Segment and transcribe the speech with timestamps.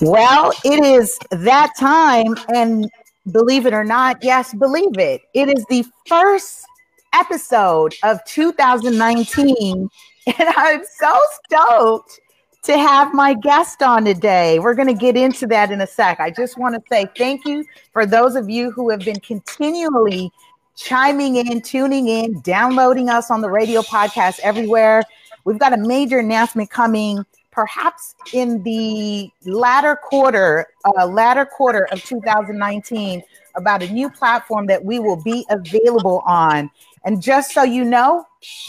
[0.00, 2.88] Well, it is that time, and
[3.32, 5.22] believe it or not, yes, believe it.
[5.34, 6.64] It is the first
[7.12, 9.88] episode of 2019,
[10.26, 12.20] and I'm so stoked
[12.64, 14.60] to have my guest on today.
[14.60, 16.20] We're going to get into that in a sec.
[16.20, 20.30] I just want to say thank you for those of you who have been continually
[20.76, 25.02] chiming in, tuning in, downloading us on the radio podcast everywhere.
[25.44, 27.24] We've got a major announcement coming
[27.58, 33.20] perhaps in the latter quarter, uh, latter quarter of 2019,
[33.56, 36.70] about a new platform that we will be available on.
[37.04, 38.24] And just so you know,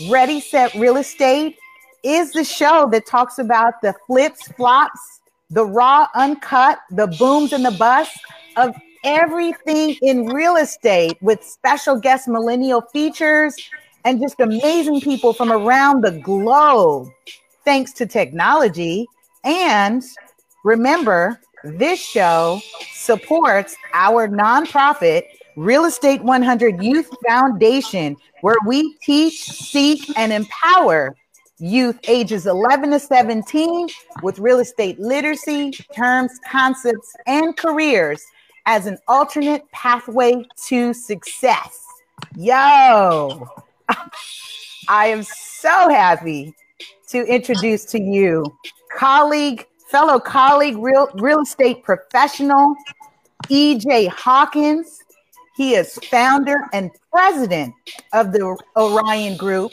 [0.09, 1.59] Ready Set Real Estate
[2.01, 7.63] is the show that talks about the flips, flops, the raw, uncut, the booms and
[7.63, 8.17] the busts
[8.57, 13.55] of everything in real estate with special guest millennial features
[14.03, 17.07] and just amazing people from around the globe
[17.69, 19.05] thanks to technology.
[19.43, 20.01] And
[20.63, 22.63] remember, this show
[22.95, 25.25] supports our nonprofit
[25.55, 31.15] Real Estate 100 Youth Foundation, where we teach, seek, and empower
[31.59, 33.87] youth ages 11 to 17
[34.23, 38.25] with real estate literacy, terms, concepts, and careers
[38.65, 41.85] as an alternate pathway to success.
[42.35, 43.47] Yo,
[44.87, 46.55] I am so happy
[47.09, 48.45] to introduce to you
[48.95, 52.75] colleague, fellow colleague, real, real estate professional,
[53.45, 54.99] EJ Hawkins.
[55.55, 57.73] He is founder and president
[58.13, 59.71] of the Orion Group,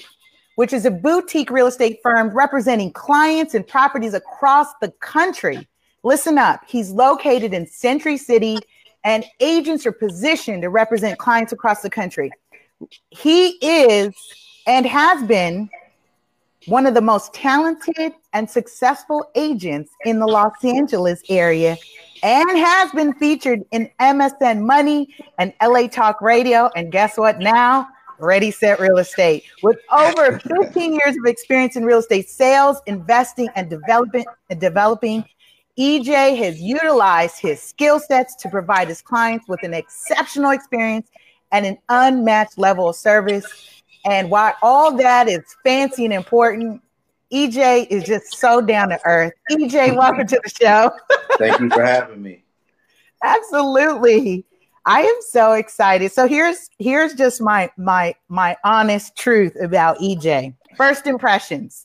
[0.56, 5.66] which is a boutique real estate firm representing clients and properties across the country.
[6.02, 8.58] Listen up, he's located in Century City,
[9.04, 12.30] and agents are positioned to represent clients across the country.
[13.10, 14.14] He is
[14.66, 15.68] and has been
[16.66, 21.76] one of the most talented and successful agents in the Los Angeles area
[22.22, 26.70] and has been featured in MSN Money and LA Talk Radio.
[26.74, 27.88] And guess what now?
[28.18, 29.44] Ready Set Real Estate.
[29.62, 35.24] With over 15 years of experience in real estate sales, investing, and developing,
[35.78, 41.08] EJ has utilized his skill sets to provide his clients with an exceptional experience
[41.52, 43.75] and an unmatched level of service
[44.06, 46.80] and while all that is fancy and important,
[47.32, 49.32] EJ is just so down to earth.
[49.50, 50.92] EJ, welcome to the show.
[51.38, 52.44] Thank you for having me.
[53.22, 54.44] Absolutely.
[54.84, 56.12] I am so excited.
[56.12, 60.54] So here's here's just my my my honest truth about EJ.
[60.76, 61.84] First impressions.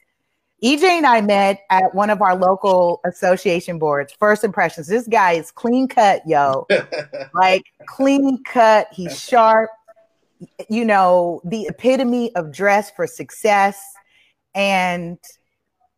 [0.63, 4.13] EJ and I met at one of our local association boards.
[4.13, 4.85] First impressions.
[4.85, 6.67] This guy is clean cut, yo.
[7.33, 8.87] like clean cut.
[8.91, 9.71] He's sharp
[10.69, 13.81] you know, the epitome of dress for success.
[14.55, 15.17] And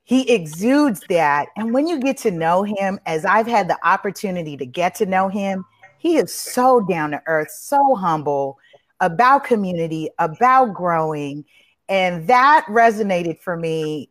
[0.04, 1.48] he exudes that.
[1.56, 5.06] And when you get to know him, as I've had the opportunity to get to
[5.06, 5.66] know him,
[5.98, 8.58] he is so down to earth, so humble
[9.00, 11.46] about community, about growing.
[11.88, 14.10] And that resonated for me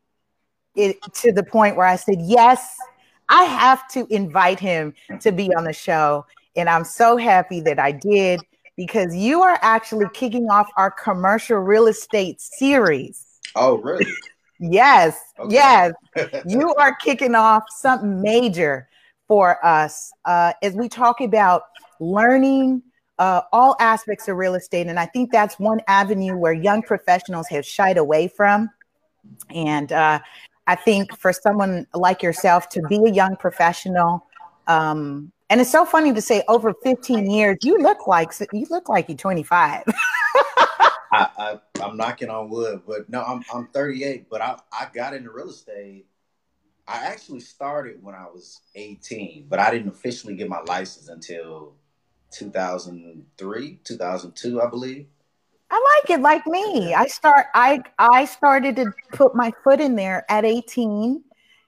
[0.75, 2.75] it, to the point where I said, yes,
[3.28, 6.25] I have to invite him to be on the show.
[6.56, 8.41] And I'm so happy that I did
[8.76, 13.26] because you are actually kicking off our commercial real estate series.
[13.54, 14.06] Oh, really?
[14.58, 15.54] yes, okay.
[15.54, 15.92] yes.
[16.46, 18.88] you are kicking off something major
[19.28, 21.62] for us uh, as we talk about
[22.00, 22.82] learning
[23.18, 24.86] uh, all aspects of real estate.
[24.86, 28.68] And I think that's one avenue where young professionals have shied away from.
[29.50, 30.20] And uh,
[30.66, 34.26] I think for someone like yourself to be a young professional,
[34.66, 38.88] um, and it's so funny to say over 15 years, you look like you look
[38.88, 39.82] like you're 25.
[41.12, 44.31] I, I am knocking on wood, but no, I'm I'm 38.
[44.31, 46.06] But I I got into real estate.
[46.88, 51.75] I actually started when I was 18, but I didn't officially get my license until
[52.31, 55.06] 2003, 2002, I believe.
[55.70, 56.94] I like it like me.
[56.94, 61.22] I start I I started to put my foot in there at 18.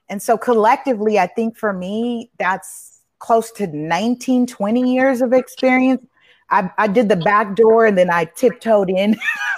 [0.09, 6.05] And so collectively, I think for me, that's close to 19, 20 years of experience.
[6.49, 9.17] I, I did the back door and then I tiptoed in.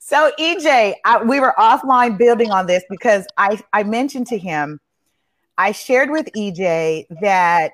[0.00, 4.80] so EJ, I, we were offline building on this because I, I mentioned to him,
[5.56, 7.72] I shared with EJ that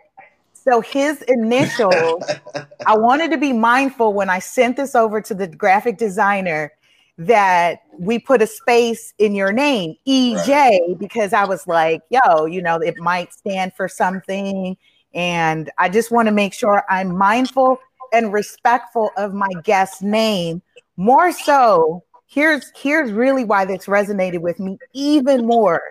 [0.52, 2.24] so his initials,
[2.86, 6.72] I wanted to be mindful when I sent this over to the graphic designer
[7.16, 10.80] that we put a space in your name, EJ, right.
[10.98, 14.76] because I was like, yo, you know, it might stand for something.
[15.14, 17.78] And I just want to make sure I'm mindful
[18.12, 20.60] and respectful of my guest's name.
[20.96, 25.82] More so, here's here's really why this resonated with me even more.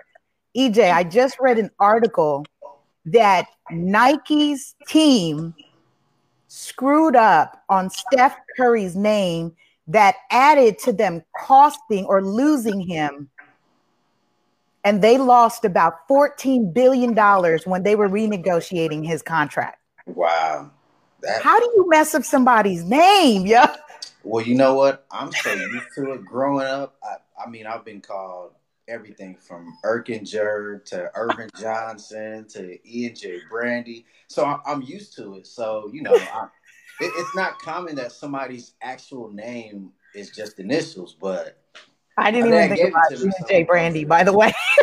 [0.56, 2.44] EJ, I just read an article
[3.06, 5.54] that Nike's team
[6.48, 9.54] screwed up on Steph Curry's name
[9.88, 13.28] that added to them costing or losing him.
[14.84, 17.14] And they lost about $14 billion
[17.64, 19.80] when they were renegotiating his contract.
[20.06, 20.70] Wow.
[21.22, 23.46] That, How do you mess up somebody's name?
[23.46, 23.74] Yeah.
[24.22, 25.06] Well, you know what?
[25.10, 26.96] I'm so used to it growing up.
[27.02, 28.52] I, I mean, I've been called
[28.88, 33.40] everything from Erkinger to Earvin Johnson to Ian J.
[33.50, 34.06] Brandy.
[34.28, 35.46] So I, am used to it.
[35.46, 36.48] So, you know, I,
[37.00, 41.58] it, it's not common that somebody's actual name is just initials, but
[42.16, 43.64] I didn't even think about J.
[43.64, 44.52] Brandy, by the way.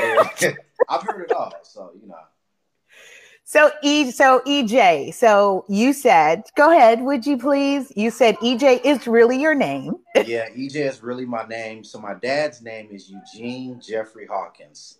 [0.89, 1.53] I've heard it all.
[1.63, 2.15] So, you know.
[3.43, 7.91] So E so EJ, so you said, go ahead, would you please?
[7.95, 9.95] You said EJ is really your name.
[10.25, 11.83] yeah, EJ is really my name.
[11.83, 14.99] So my dad's name is Eugene Jeffrey Hawkins.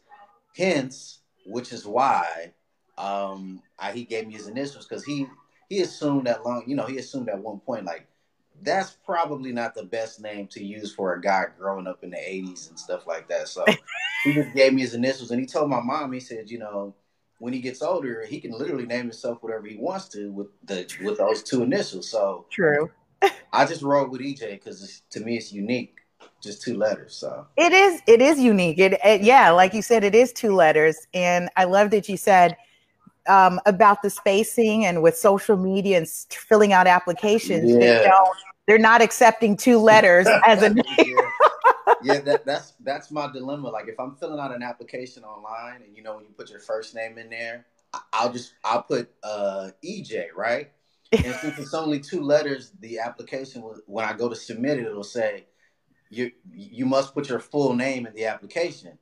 [0.57, 2.51] Hence, which is why
[2.97, 5.27] um I, he gave me his initials because he
[5.71, 8.05] he assumed that long, you know, he assumed at one point like
[8.61, 12.17] that's probably not the best name to use for a guy growing up in the
[12.17, 13.47] 80s and stuff like that.
[13.47, 13.63] So
[14.25, 16.93] he just gave me his initials and he told my mom, he said, you know,
[17.39, 20.93] when he gets older, he can literally name himself whatever he wants to with the
[21.05, 22.11] with those two initials.
[22.11, 22.91] So true.
[23.53, 25.99] I just rolled with EJ because to me it's unique,
[26.43, 27.15] just two letters.
[27.15, 28.77] So it is it is unique.
[28.77, 32.17] It, it, yeah, like you said, it is two letters, and I love that you
[32.17, 32.57] said
[33.27, 37.69] um, about the spacing and with social media and filling out applications.
[37.69, 37.79] Yeah.
[37.79, 38.37] They don't.
[38.67, 40.83] They're not accepting two letters as a name.
[40.97, 41.21] yeah
[42.03, 43.69] yeah, that, that's that's my dilemma.
[43.69, 46.59] Like if I'm filling out an application online, and you know when you put your
[46.59, 47.65] first name in there,
[48.13, 50.71] I'll just I'll put uh, EJ, right?
[51.11, 54.85] And since it's only two letters, the application will, when I go to submit it,
[54.85, 55.45] it'll say
[56.09, 58.97] you you must put your full name in the application.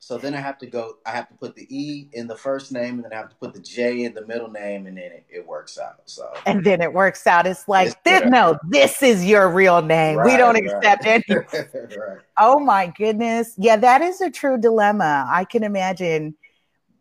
[0.00, 0.94] So then I have to go.
[1.04, 3.36] I have to put the E in the first name, and then I have to
[3.36, 6.02] put the J in the middle name, and then it, it works out.
[6.04, 7.46] So and then it works out.
[7.46, 10.18] It's like this, no, this is your real name.
[10.18, 10.64] Right, we don't right.
[10.64, 11.24] accept any.
[11.28, 12.18] right.
[12.38, 15.26] Oh my goodness, yeah, that is a true dilemma.
[15.28, 16.36] I can imagine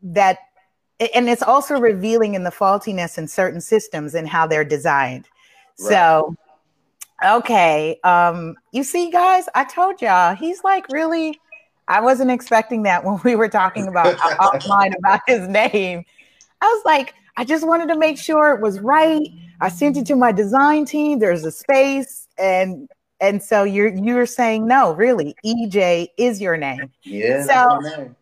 [0.01, 0.39] that,
[1.13, 5.27] and it's also revealing in the faultiness in certain systems and how they're designed.
[5.75, 6.35] So.
[7.25, 7.99] Okay.
[8.03, 11.39] Um, you see, guys, I told y'all he's like really
[11.87, 16.03] I wasn't expecting that when we were talking about offline about his name.
[16.61, 19.27] I was like, I just wanted to make sure it was right.
[19.61, 21.19] I sent it to my design team.
[21.19, 22.89] There's a space, and
[23.19, 26.91] and so you're you're saying no, really, EJ is your name.
[27.03, 27.43] Yeah.
[27.45, 28.15] So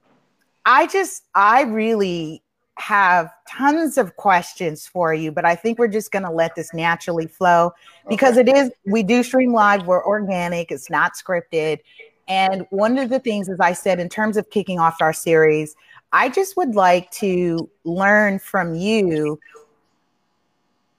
[0.66, 2.42] I just I really
[2.78, 6.74] have tons of questions for you, but I think we're just going to let this
[6.74, 7.72] naturally flow
[8.10, 8.52] because okay.
[8.52, 9.88] it is we do stream live.
[9.88, 10.72] We're organic.
[10.72, 11.80] It's not scripted,
[12.28, 15.76] and one of the things, as I said, in terms of kicking off our series,
[16.12, 19.40] I just would like to learn from you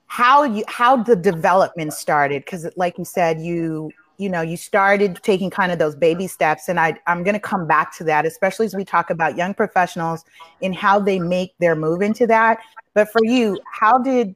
[0.05, 2.45] how you how the development started.
[2.45, 6.69] Because like you said you you know you started taking kind of those baby steps.
[6.69, 9.53] And I, i'm going to come back to that especially as we talk about young
[9.53, 10.23] professionals
[10.61, 12.59] and how they make their move into that.
[12.93, 14.33] But for you how did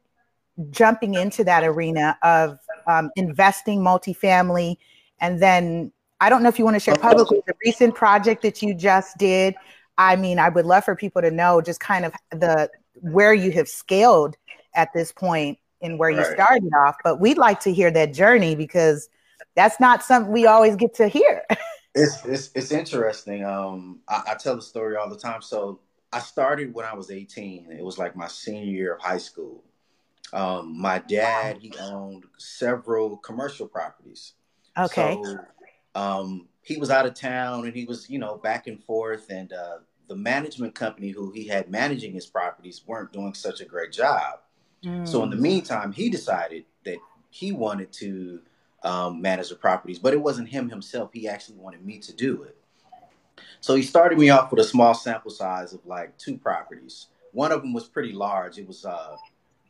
[0.72, 4.76] jumping into that arena of um, investing multifamily
[5.22, 5.92] and then
[6.22, 9.18] I don't know if you want to share publicly the recent project that you just
[9.18, 9.56] did.
[9.98, 12.70] I mean, I would love for people to know just kind of the
[13.02, 14.38] where you have scaled
[14.76, 16.20] at this point and where right.
[16.20, 16.96] you started off.
[17.04, 19.10] But we'd like to hear that journey because
[19.56, 21.44] that's not something we always get to hear.
[21.96, 23.44] it's it's it's interesting.
[23.44, 25.42] Um, I, I tell the story all the time.
[25.42, 25.80] So
[26.14, 27.72] I started when I was 18.
[27.72, 29.64] It was like my senior year of high school.
[30.34, 34.34] Um, my dad he owned several commercial properties.
[34.78, 35.20] Okay.
[35.24, 35.40] So
[35.96, 39.30] um, he was out of town and he was, you know, back and forth.
[39.30, 43.66] And uh, the management company who he had managing his properties weren't doing such a
[43.66, 44.40] great job.
[44.84, 45.08] Mm.
[45.08, 45.42] So in the mm.
[45.42, 46.98] meantime, he decided that
[47.30, 48.42] he wanted to
[48.84, 51.12] um, manage the properties, but it wasn't him himself.
[51.14, 52.58] He actually wanted me to do it.
[53.60, 57.08] So he started me off with a small sample size of like two properties.
[57.32, 58.58] One of them was pretty large.
[58.58, 59.16] It was uh,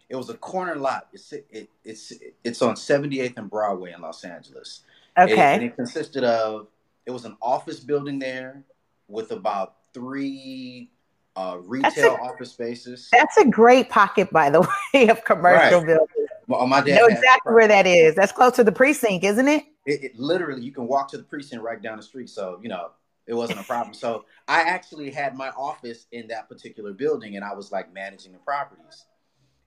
[0.09, 1.07] it was a corner lot.
[1.13, 2.13] It's it, it's
[2.43, 4.81] it's on 78th and Broadway in Los Angeles.
[5.29, 5.55] Okay.
[5.55, 6.67] And it consisted of
[7.05, 8.63] it was an office building there
[9.07, 10.89] with about three
[11.35, 13.09] uh, retail a, office spaces.
[13.11, 14.61] That's a great pocket, by the
[14.93, 15.87] way, of commercial right.
[15.87, 16.29] buildings.
[16.47, 18.15] Well, my dad know exactly where that is.
[18.15, 19.63] That's close to the precinct, isn't it?
[19.85, 20.19] It, it?
[20.19, 22.29] Literally, you can walk to the precinct right down the street.
[22.29, 22.91] So you know,
[23.25, 23.93] it wasn't a problem.
[23.93, 28.33] so I actually had my office in that particular building, and I was like managing
[28.33, 29.05] the properties.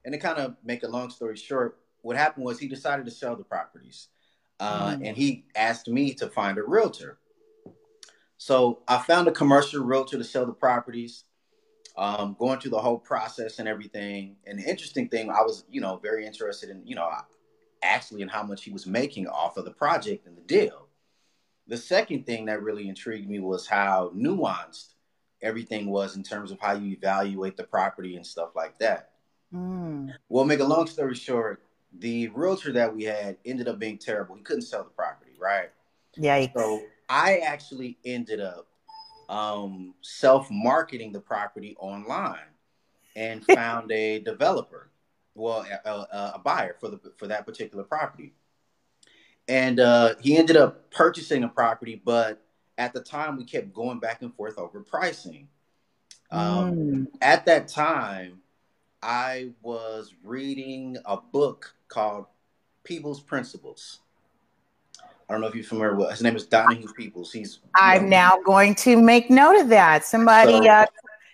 [0.03, 3.11] And to kind of make a long story short, what happened was he decided to
[3.11, 4.09] sell the properties
[4.59, 5.07] uh, mm.
[5.07, 7.19] and he asked me to find a realtor.
[8.37, 11.23] So I found a commercial realtor to sell the properties,
[11.97, 14.35] um, going through the whole process and everything.
[14.45, 17.09] And the interesting thing, I was, you know, very interested in, you know,
[17.81, 20.87] actually in how much he was making off of the project and the deal.
[21.67, 24.93] The second thing that really intrigued me was how nuanced
[25.41, 29.11] everything was in terms of how you evaluate the property and stuff like that.
[29.53, 30.13] Mm.
[30.29, 31.64] Well, make a long story short,
[31.99, 34.35] the realtor that we had ended up being terrible.
[34.35, 35.69] He couldn't sell the property, right?
[36.15, 36.47] Yeah.
[36.55, 38.67] So I actually ended up
[39.29, 42.37] um, self marketing the property online
[43.15, 44.89] and found a developer,
[45.33, 48.33] well, a, a, a, buyer for the for that particular property.
[49.47, 52.41] And uh, he ended up purchasing a property, but
[52.77, 55.47] at the time we kept going back and forth over pricing.
[56.31, 57.07] Um, mm.
[57.21, 58.41] At that time,
[59.03, 62.25] I was reading a book called
[62.83, 63.99] Peebles Principles.
[65.01, 67.31] I don't know if you're familiar with his name is Donahue Peebles.
[67.31, 70.05] He's I'm know, now going to make note of that.
[70.05, 70.85] Somebody so, uh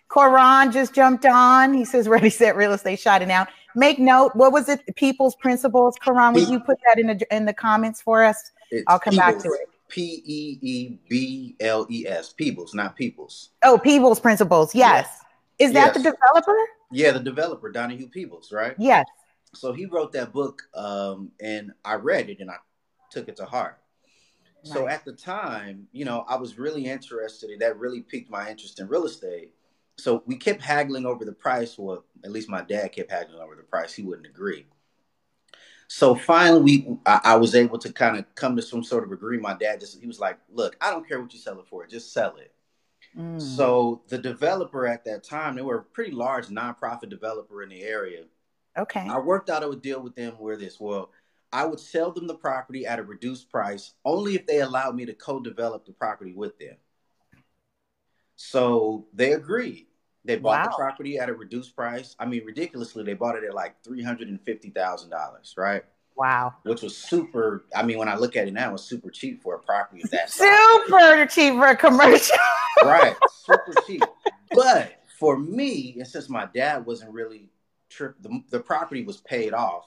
[0.07, 1.73] Coran just jumped on.
[1.73, 3.47] He says ready set real estate shot it out.
[3.75, 4.35] Make note.
[4.35, 4.81] What was it?
[4.95, 5.95] Peebles principles.
[5.95, 8.51] Coran, would you put that in the in the comments for us?
[8.87, 9.69] I'll come Peebles, back to it.
[9.89, 12.31] P E E B L E S.
[12.31, 13.49] Peoples, not Peoples.
[13.63, 14.75] Oh, Peebles principles.
[14.75, 15.07] Yes.
[15.59, 15.69] yes.
[15.69, 15.97] Is that yes.
[15.97, 16.57] the developer?
[16.91, 18.75] Yeah, the developer, Donahue Peebles, right?
[18.77, 19.05] Yes.
[19.53, 22.55] So he wrote that book, um, and I read it and I
[23.09, 23.79] took it to heart.
[24.63, 24.73] Right.
[24.73, 28.49] So at the time, you know, I was really interested, and that really piqued my
[28.49, 29.53] interest in real estate.
[29.97, 31.77] So we kept haggling over the price.
[31.77, 33.93] Well, at least my dad kept haggling over the price.
[33.93, 34.65] He wouldn't agree.
[35.87, 39.11] So finally, we I, I was able to kind of come to some sort of
[39.11, 39.43] agreement.
[39.43, 41.85] My dad just he was like, "Look, I don't care what you sell it for,
[41.85, 42.53] just sell it."
[43.17, 43.41] Mm.
[43.41, 47.83] So the developer at that time, they were a pretty large nonprofit developer in the
[47.83, 48.23] area.
[48.77, 49.05] Okay.
[49.07, 51.11] I worked out a deal with them where this well,
[51.51, 55.05] I would sell them the property at a reduced price only if they allowed me
[55.05, 56.75] to co-develop the property with them.
[58.37, 59.87] So they agreed.
[60.23, 60.71] They bought wow.
[60.71, 62.15] the property at a reduced price.
[62.19, 65.83] I mean, ridiculously, they bought it at like three hundred and fifty thousand dollars, right?
[66.15, 66.53] Wow.
[66.63, 67.65] Which was super.
[67.75, 70.03] I mean, when I look at it now, it was super cheap for a property
[70.03, 70.29] of that.
[70.29, 72.37] super cheap for a commercial.
[72.83, 73.15] right.
[73.43, 74.03] Super cheap.
[74.51, 77.49] But for me, and since my dad wasn't really
[77.91, 79.85] trip, the, the property was paid off.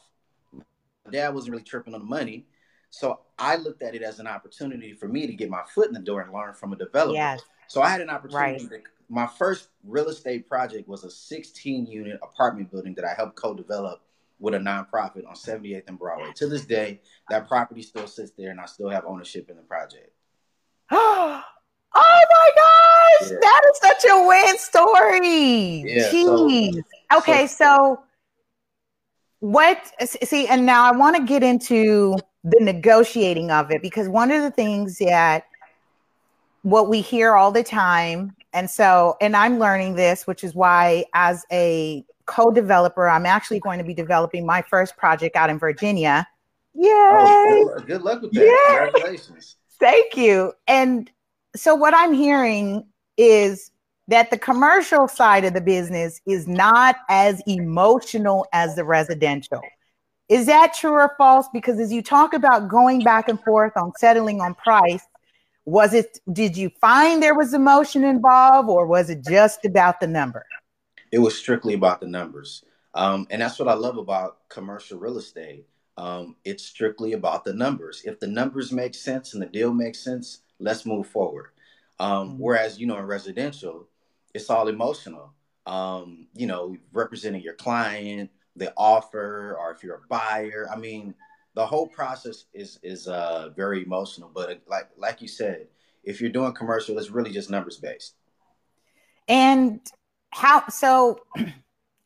[0.52, 2.46] My dad wasn't really tripping on the money.
[2.90, 5.94] So I looked at it as an opportunity for me to get my foot in
[5.94, 7.14] the door and learn from a developer.
[7.14, 7.40] Yes.
[7.66, 8.84] So I had an opportunity right.
[8.84, 13.36] to my first real estate project was a 16 unit apartment building that I helped
[13.36, 14.00] co-develop
[14.38, 16.32] with a nonprofit on 78th and Broadway.
[16.36, 19.62] To this day, that property still sits there and I still have ownership in the
[19.62, 20.12] project.
[21.94, 23.38] oh my gosh, yeah.
[23.40, 25.84] that is such a win story.
[25.86, 26.74] Yeah, Jeez.
[26.74, 28.02] So, okay, so, so
[29.40, 29.90] what
[30.24, 34.42] see, and now I want to get into the negotiating of it because one of
[34.42, 35.44] the things that
[36.62, 41.04] what we hear all the time and so, and I'm learning this, which is why,
[41.12, 45.58] as a co developer, I'm actually going to be developing my first project out in
[45.58, 46.26] Virginia.
[46.78, 47.74] Oh, Yay!
[47.76, 48.44] Oh, good, luck with that.
[48.44, 48.90] Yay!
[48.92, 49.56] Congratulations.
[49.80, 50.52] Thank you.
[50.68, 51.10] And
[51.56, 53.70] so, what I'm hearing is
[54.08, 59.62] that the commercial side of the business is not as emotional as the residential.
[60.28, 61.46] Is that true or false?
[61.52, 65.06] Because as you talk about going back and forth on settling on price,
[65.64, 70.06] was it did you find there was emotion involved or was it just about the
[70.06, 70.44] number
[71.10, 75.18] it was strictly about the numbers um, and that's what i love about commercial real
[75.18, 79.72] estate um, it's strictly about the numbers if the numbers make sense and the deal
[79.72, 81.48] makes sense let's move forward
[82.00, 82.38] um, mm-hmm.
[82.38, 83.88] whereas you know in residential
[84.34, 85.32] it's all emotional
[85.66, 91.14] um, you know representing your client the offer or if you're a buyer i mean
[91.54, 94.30] the whole process is is uh, very emotional.
[94.32, 95.68] But uh, like like you said,
[96.02, 98.14] if you're doing commercial, it's really just numbers based.
[99.28, 99.80] And
[100.30, 101.20] how so?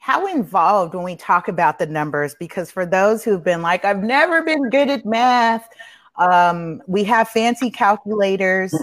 [0.00, 2.34] How involved when we talk about the numbers?
[2.38, 5.68] Because for those who've been like, I've never been good at math,
[6.18, 8.74] um, we have fancy calculators.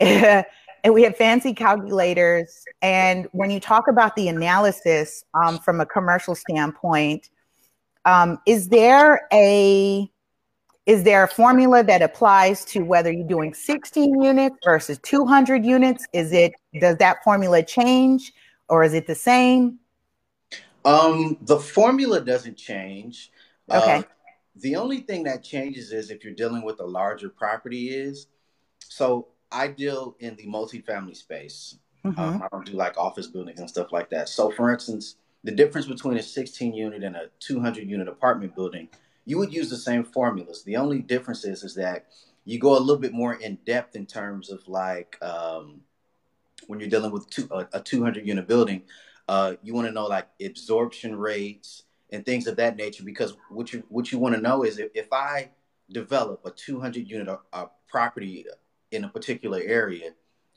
[0.82, 2.64] and we have fancy calculators.
[2.82, 7.30] And when you talk about the analysis um, from a commercial standpoint,
[8.04, 10.10] um, is there a
[10.86, 16.06] is there a formula that applies to whether you're doing 16 units versus 200 units?
[16.12, 18.32] Is it does that formula change
[18.68, 19.78] or is it the same?
[20.84, 23.30] Um, the formula doesn't change.
[23.70, 23.98] Okay.
[23.98, 24.02] Uh,
[24.60, 28.26] the only thing that changes is if you're dealing with a larger property is
[28.88, 31.76] so I deal in the multifamily space.
[32.04, 32.20] Mm-hmm.
[32.20, 34.28] Um, I don't do like office buildings and stuff like that.
[34.28, 38.88] So for instance, the difference between a 16 unit and a 200 unit apartment building,
[39.26, 40.62] you would use the same formulas.
[40.64, 42.06] The only difference is, is that
[42.44, 45.80] you go a little bit more in depth in terms of like um,
[46.66, 48.82] when you're dealing with two, a, a 200 unit building,
[49.28, 53.72] uh, you want to know like absorption rates and things of that nature because what
[53.72, 55.50] you what you want to know is if, if I
[55.90, 58.46] develop a 200 unit uh, uh, property
[58.90, 60.10] in a particular area,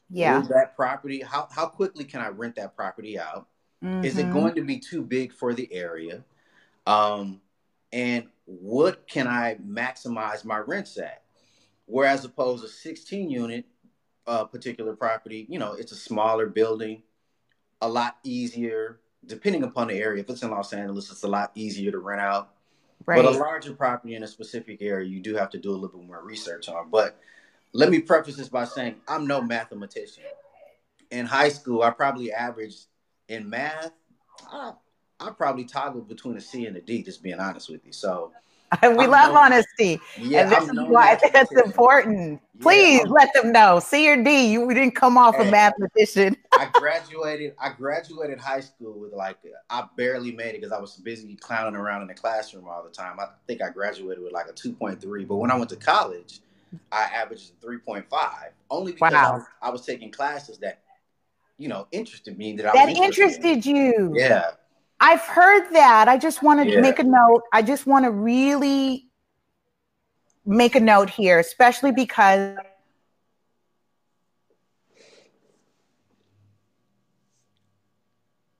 [0.09, 3.47] yeah, that property how how quickly can I rent that property out?
[3.83, 4.05] Mm-hmm.
[4.05, 4.33] Is it mm-hmm.
[4.33, 6.23] going to be too big for the area?
[6.85, 7.41] Um,
[7.91, 11.23] and what can I maximize my rents at?
[11.85, 13.65] Whereas opposed to 16 unit
[14.25, 17.03] uh, particular property, you know, it's a smaller building,
[17.81, 20.21] a lot easier, depending upon the area.
[20.21, 22.53] If it's in Los Angeles, it's a lot easier to rent out.
[23.05, 23.21] Right.
[23.21, 25.99] But a larger property in a specific area, you do have to do a little
[25.99, 26.89] bit more research on.
[26.89, 27.19] But
[27.73, 30.23] let me preface this by saying I'm no mathematician.
[31.11, 32.85] In high school, I probably averaged
[33.27, 33.91] in math,
[34.51, 34.73] I,
[35.19, 37.93] I probably toggled between a C and a D, just being honest with you.
[37.93, 38.31] So
[38.83, 39.99] we I'm love honesty.
[40.17, 42.41] Yeah, and this I'm is why that's important.
[42.61, 43.79] Please let them know.
[43.79, 46.37] C or D, you didn't come off a mathematician.
[46.53, 49.37] I graduated, I graduated high school with like
[49.69, 52.89] I barely made it because I was busy clowning around in the classroom all the
[52.89, 53.19] time.
[53.19, 55.27] I think I graduated with like a 2.3.
[55.27, 56.39] But when I went to college,
[56.91, 58.03] I averaged a 3.5.
[58.69, 59.31] Only because wow.
[59.31, 60.81] I, was, I, was, taking classes that,
[61.57, 63.75] you know, interested me that, that interested in.
[63.75, 64.13] you.
[64.15, 64.51] Yeah.
[65.03, 66.07] I've heard that.
[66.07, 66.79] I just want to yeah.
[66.79, 67.43] make a note.
[67.51, 69.09] I just want to really
[70.45, 72.57] make a note here, especially because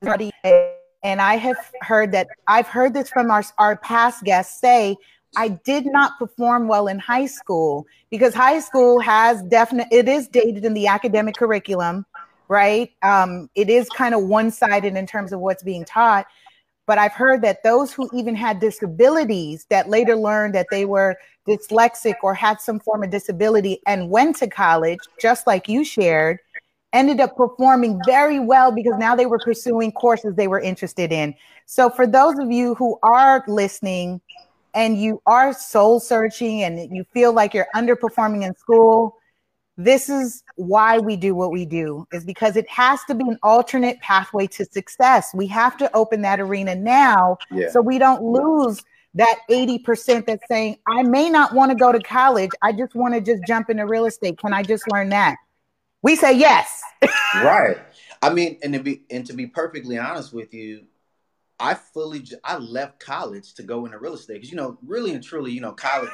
[0.04, 4.98] and I have heard that I've heard this from our, our past guests say
[5.38, 10.28] I did not perform well in high school because high school has definite it is
[10.28, 12.06] dated in the academic curriculum
[12.48, 12.92] right?
[13.02, 16.26] Um, it is kind of one sided in terms of what's being taught.
[16.86, 21.16] But I've heard that those who even had disabilities that later learned that they were
[21.48, 26.40] dyslexic or had some form of disability and went to college, just like you shared,
[26.92, 31.34] ended up performing very well because now they were pursuing courses they were interested in.
[31.66, 34.22] So, for those of you who are listening
[34.74, 39.18] and you are soul searching and you feel like you're underperforming in school,
[39.78, 43.40] this is why we do what we do is because it has to be an
[43.42, 45.32] alternate pathway to success.
[45.34, 47.70] We have to open that arena now yeah.
[47.70, 48.82] so we don't lose
[49.16, 52.52] that 80% that's saying i may not want to go to college.
[52.62, 54.38] I just want to just jump into real estate.
[54.38, 55.38] Can i just learn that?
[56.02, 56.82] We say yes.
[57.36, 57.78] Right.
[58.22, 60.84] I mean and to be and to be perfectly honest with you
[61.60, 65.24] i fully i left college to go into real estate because you know really and
[65.24, 66.10] truly you know college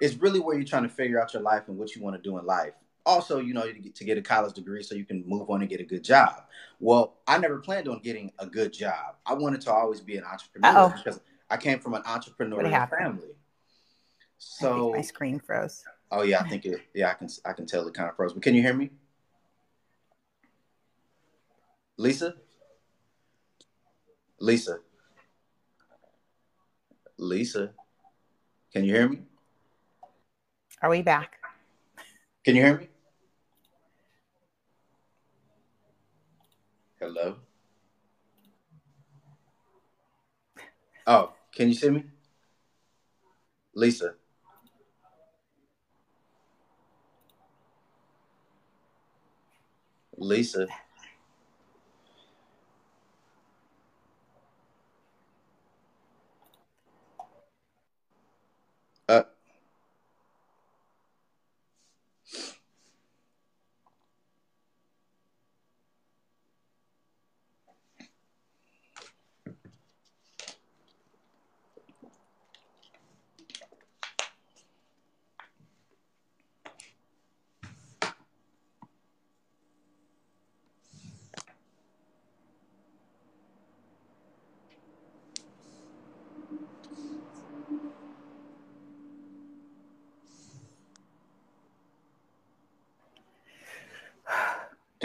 [0.00, 2.14] is, is really where you're trying to figure out your life and what you want
[2.16, 2.72] to do in life
[3.06, 5.60] also, you know, to get, to get a college degree so you can move on
[5.60, 6.44] and get a good job.
[6.80, 9.16] Well, I never planned on getting a good job.
[9.24, 10.94] I wanted to always be an entrepreneur Uh-oh.
[10.96, 13.36] because I came from an entrepreneurial family.
[14.38, 15.82] So my screen froze.
[16.10, 16.80] Oh yeah, I think it.
[16.94, 17.28] Yeah, I can.
[17.44, 18.32] I can tell it kind of froze.
[18.34, 18.90] But can you hear me,
[21.96, 22.34] Lisa?
[24.38, 24.78] Lisa.
[27.18, 27.70] Lisa,
[28.72, 29.22] can you hear me?
[30.82, 31.38] Are we back?
[32.44, 32.88] Can you hear me?
[36.98, 37.36] Hello.
[41.06, 42.04] Oh, can you see me?
[43.74, 44.14] Lisa.
[50.16, 50.66] Lisa.
[59.08, 59.22] Uh,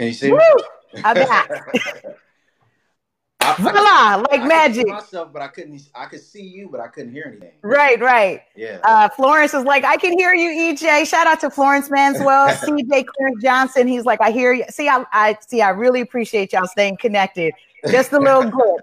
[0.02, 0.38] Can you see Woo!
[0.38, 1.00] me?
[1.04, 1.48] I'm back.
[3.40, 4.88] I, Voila, like I magic.
[4.88, 5.80] Myself, but I couldn't.
[5.94, 7.52] I could see you, but I couldn't hear anything.
[7.62, 8.42] Right, right.
[8.56, 8.80] Yeah.
[8.82, 11.06] Uh, Florence is like, I can hear you, EJ.
[11.06, 13.86] Shout out to Florence Manswell, CJ Clarence Johnson.
[13.86, 14.64] He's like, I hear you.
[14.70, 15.62] See, I, I see.
[15.62, 17.54] I really appreciate y'all staying connected.
[17.88, 18.82] Just a little glimpse.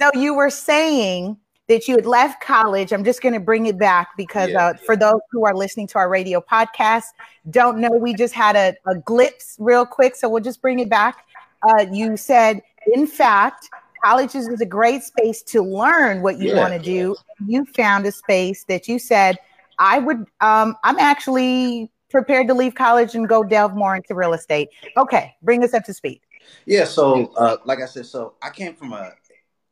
[0.00, 1.36] So you were saying
[1.68, 2.92] that you had left college.
[2.92, 4.84] I'm just going to bring it back because yeah, uh, yeah.
[4.84, 7.04] for those who are listening to our radio podcast,
[7.50, 10.14] don't know, we just had a, a glimpse real quick.
[10.16, 11.24] So we'll just bring it back.
[11.66, 12.60] Uh, you said,
[12.92, 13.70] in fact,
[14.04, 17.16] colleges is a great space to learn what you yeah, want to do.
[17.46, 19.38] You found a space that you said,
[19.78, 24.34] I would, um, I'm actually prepared to leave college and go delve more into real
[24.34, 24.68] estate.
[24.96, 26.20] Okay, bring us up to speed.
[26.66, 29.12] Yeah, so uh, like I said, so I came from a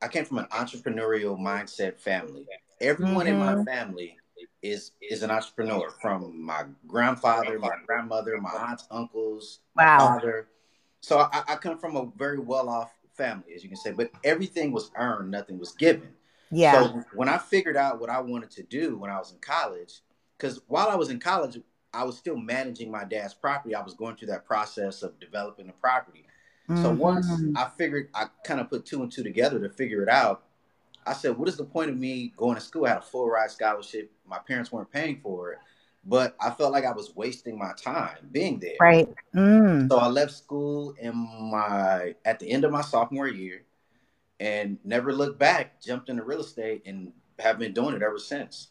[0.02, 2.46] I came from an entrepreneurial mindset family.
[2.80, 3.34] Everyone mm-hmm.
[3.34, 3.64] in my mm-hmm.
[3.64, 4.16] family
[4.62, 9.98] is is an entrepreneur from my grandfather, my grandmother, my aunts, uncles, wow.
[9.98, 10.48] my father.
[11.00, 14.10] So I, I come from a very well off family, as you can say, but
[14.24, 16.08] everything was earned, nothing was given.
[16.50, 16.72] Yeah.
[16.72, 20.00] So when I figured out what I wanted to do when I was in college,
[20.36, 21.58] because while I was in college,
[21.94, 23.74] I was still managing my dad's property.
[23.74, 26.24] I was going through that process of developing the property.
[26.72, 26.82] Mm-hmm.
[26.82, 30.08] So once I figured, I kind of put two and two together to figure it
[30.08, 30.44] out.
[31.06, 32.86] I said, what is the point of me going to school?
[32.86, 34.10] I had a full ride scholarship.
[34.26, 35.58] My parents weren't paying for it,
[36.04, 38.76] but I felt like I was wasting my time being there.
[38.80, 39.08] Right.
[39.34, 39.88] Mm.
[39.90, 41.14] So I left school in
[41.50, 43.64] my at the end of my sophomore year,
[44.38, 45.82] and never looked back.
[45.82, 48.68] Jumped into real estate and have been doing it ever since.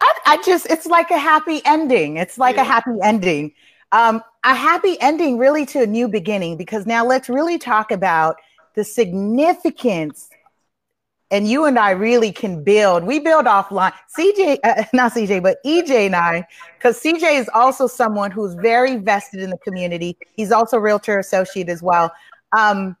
[0.00, 2.16] I, I just it's like a happy ending.
[2.16, 2.62] It's like yeah.
[2.62, 3.52] a happy ending.
[3.92, 8.36] Um, a happy ending really to a new beginning because now let's really talk about
[8.74, 10.28] the significance
[11.30, 13.04] and you and I really can build.
[13.04, 13.92] We build offline.
[14.18, 18.96] CJ, uh, not CJ, but EJ and I, because CJ is also someone who's very
[18.96, 20.16] vested in the community.
[20.34, 22.10] He's also a realtor associate as well.
[22.56, 22.96] Um,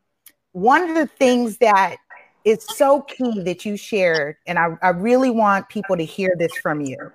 [0.52, 1.96] one of the things that
[2.44, 6.52] is so key that you shared, and I, I really want people to hear this
[6.56, 7.12] from you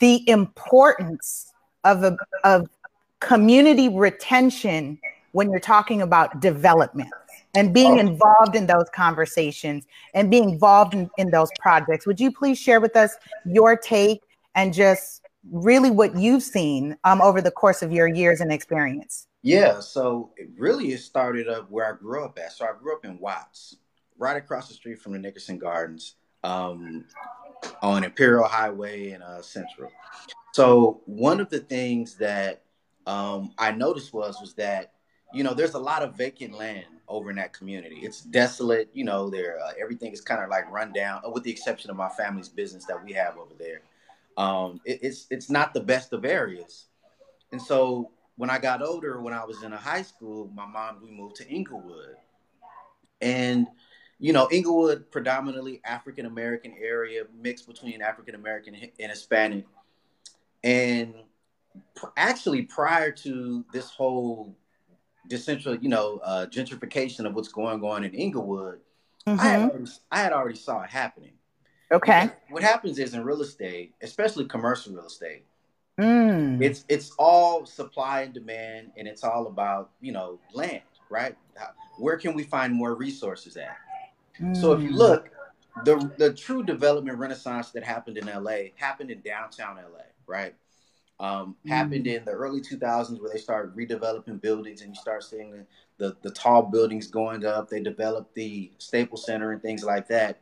[0.00, 1.52] the importance
[1.84, 2.68] of, a, of
[3.20, 4.98] community retention
[5.32, 7.10] when you're talking about development
[7.54, 12.06] and being involved in those conversations and being involved in, in those projects.
[12.06, 14.22] Would you please share with us your take
[14.54, 19.26] and just really what you've seen um, over the course of your years and experience?
[19.42, 22.52] Yeah, so it really it started up where I grew up at.
[22.52, 23.76] So I grew up in Watts,
[24.18, 27.04] right across the street from the Nickerson Gardens, um,
[27.82, 29.90] on Imperial Highway in uh, Central.
[30.52, 32.62] So one of the things that
[33.08, 34.92] um, I noticed was was that
[35.32, 38.00] you know there's a lot of vacant land over in that community.
[38.02, 38.90] It's desolate.
[38.92, 41.96] You know, there uh, everything is kind of like run down, with the exception of
[41.96, 43.80] my family's business that we have over there.
[44.36, 46.86] Um, it, it's it's not the best of areas,
[47.50, 50.98] and so when I got older, when I was in a high school, my mom
[51.02, 52.16] we moved to Inglewood,
[53.22, 53.66] and
[54.18, 59.64] you know Inglewood predominantly African American area, mixed between African American and Hispanic,
[60.62, 61.14] and
[62.16, 64.56] actually prior to this whole
[65.28, 68.80] decentral, you know, uh, gentrification of what's going on in Inglewood,
[69.26, 69.40] mm-hmm.
[69.40, 69.70] I, had mm-hmm.
[69.70, 71.32] already, I had already saw it happening.
[71.90, 72.22] Okay.
[72.24, 75.44] Because what happens is in real estate, especially commercial real estate,
[75.98, 76.62] mm.
[76.62, 81.34] it's it's all supply and demand, and it's all about you know land, right?
[81.98, 83.76] Where can we find more resources at?
[84.38, 84.54] Mm.
[84.54, 84.96] So if you mm.
[84.96, 85.30] look,
[85.84, 90.54] the the true development renaissance that happened in LA happened in downtown LA, right?
[91.20, 92.16] Um, happened mm.
[92.16, 95.66] in the early 2000s where they started redeveloping buildings and you start seeing the,
[95.98, 97.68] the, the, tall buildings going up.
[97.68, 100.40] They developed the Staples Center and things like that.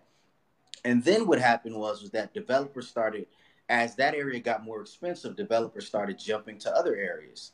[0.85, 3.27] And then what happened was, was that developers started,
[3.71, 7.53] as that area got more expensive, developers started jumping to other areas.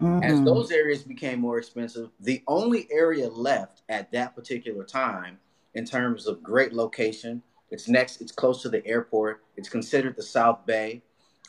[0.00, 0.22] Mm-hmm.
[0.22, 5.38] As those areas became more expensive, the only area left at that particular time
[5.74, 10.22] in terms of great location, it's next, it's close to the airport, it's considered the
[10.22, 11.02] South Bay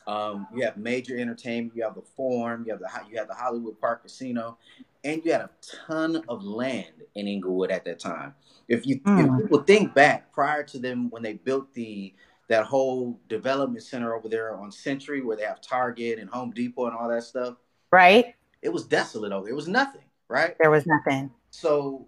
[0.10, 1.76] um, you have major entertainment.
[1.76, 2.64] You have the Forum.
[2.66, 4.58] You have the you have the Hollywood Park Casino,
[5.04, 5.50] and you had a
[5.86, 8.34] ton of land in Inglewood at that time.
[8.68, 9.24] If you mm.
[9.24, 9.42] if hmm.
[9.42, 12.12] people think back prior to them when they built the
[12.48, 16.88] that whole development center over there on Century, where they have Target and Home Depot
[16.88, 17.58] and all that stuff,
[17.92, 18.34] right?
[18.64, 19.54] It was desolate over there.
[19.54, 20.56] It was nothing, right?
[20.60, 21.30] There was nothing.
[21.52, 22.08] So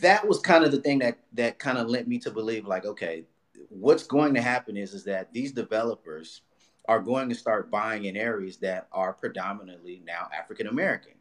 [0.00, 2.86] that was kind of the thing that that kind of led me to believe, like,
[2.86, 3.24] okay,
[3.68, 6.40] what's going to happen is is that these developers
[6.86, 11.12] are going to start buying in areas that are predominantly now African American,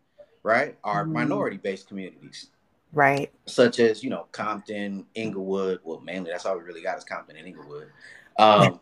[0.43, 0.77] right?
[0.83, 1.11] Are mm.
[1.11, 2.47] minority based communities.
[2.93, 3.31] Right.
[3.45, 5.79] Such as, you know, Compton, Inglewood.
[5.83, 7.87] Well, mainly that's all we really got is Compton and Inglewood.
[8.37, 8.79] Um,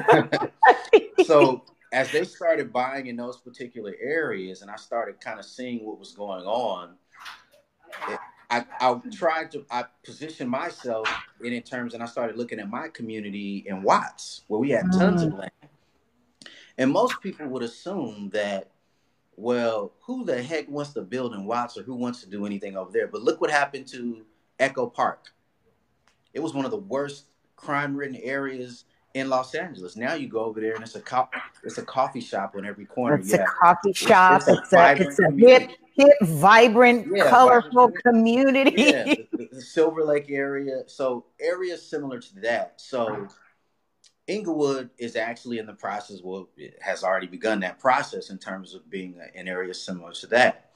[1.24, 5.84] so as they started buying in those particular areas and I started kind of seeing
[5.84, 6.94] what was going on,
[8.08, 8.18] it,
[8.50, 11.08] I, I tried to I positioned myself
[11.40, 14.90] in, in terms and I started looking at my community in Watts where we had
[14.92, 15.28] tons mm.
[15.28, 15.50] of land
[16.80, 18.70] and most people would assume that,
[19.36, 22.74] well, who the heck wants to build in Watts or who wants to do anything
[22.74, 23.06] over there?
[23.06, 24.24] But look what happened to
[24.58, 25.26] Echo Park.
[26.32, 29.94] It was one of the worst crime-ridden areas in Los Angeles.
[29.94, 31.28] Now you go over there and it's a co-
[31.62, 33.16] it's a coffee shop on every corner.
[33.16, 34.40] It's a coffee shop.
[34.46, 38.74] It's, it's a, it's a hip, hip, vibrant, yeah, colorful vibrant, community.
[38.76, 40.84] Yeah, the, the, Silver Lake area.
[40.86, 42.80] So areas similar to that.
[42.80, 43.28] So
[44.30, 48.74] Inglewood is actually in the process, well, it has already begun that process in terms
[48.74, 50.70] of being an area similar to that.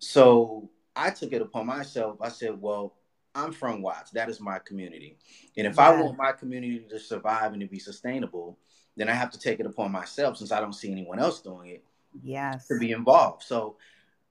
[0.00, 2.20] So I took it upon myself.
[2.20, 2.96] I said, well,
[3.32, 4.10] I'm from Watts.
[4.10, 5.18] That is my community.
[5.56, 5.88] And if yeah.
[5.88, 8.58] I want my community to survive and to be sustainable,
[8.96, 11.70] then I have to take it upon myself since I don't see anyone else doing
[11.70, 11.84] it.
[12.24, 12.66] Yes.
[12.66, 13.44] To be involved.
[13.44, 13.76] So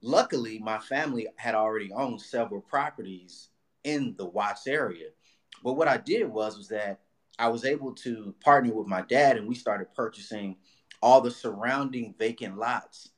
[0.01, 3.47] luckily my family had already owned several properties
[3.85, 5.07] in the Watts area.
[5.63, 6.99] But what I did was was that
[7.39, 10.57] I was able to partner with my dad and we started purchasing
[11.01, 13.09] all the surrounding vacant lots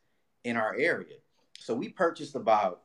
[0.43, 1.17] in our area.
[1.59, 2.83] So we purchased about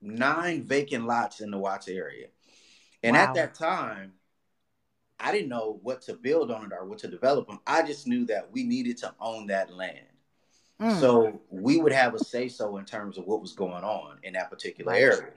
[0.00, 2.26] nine vacant lots in the Watts area.
[3.02, 3.22] And wow.
[3.22, 4.12] at that time,
[5.18, 7.60] I didn't know what to build on it or what to develop on.
[7.66, 10.06] I just knew that we needed to own that land.
[10.80, 10.98] Mm.
[10.98, 14.32] So we would have a say so in terms of what was going on in
[14.32, 15.34] that particular area.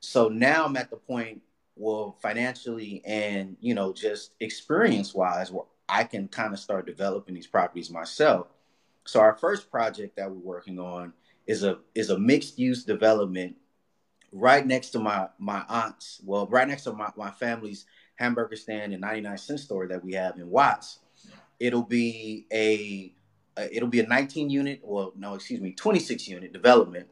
[0.00, 1.40] So now I'm at the point,
[1.76, 7.34] well, financially and you know, just experience wise, where I can kind of start developing
[7.34, 8.48] these properties myself.
[9.04, 11.12] So our first project that we're working on
[11.46, 13.56] is a is a mixed use development
[14.32, 17.84] right next to my my aunt's, well, right next to my, my family's
[18.16, 21.00] hamburger stand and 99 cent store that we have in Watts.
[21.60, 23.12] It'll be a
[23.70, 27.08] it'll be a 19 unit, well, no, excuse me, 26 unit development,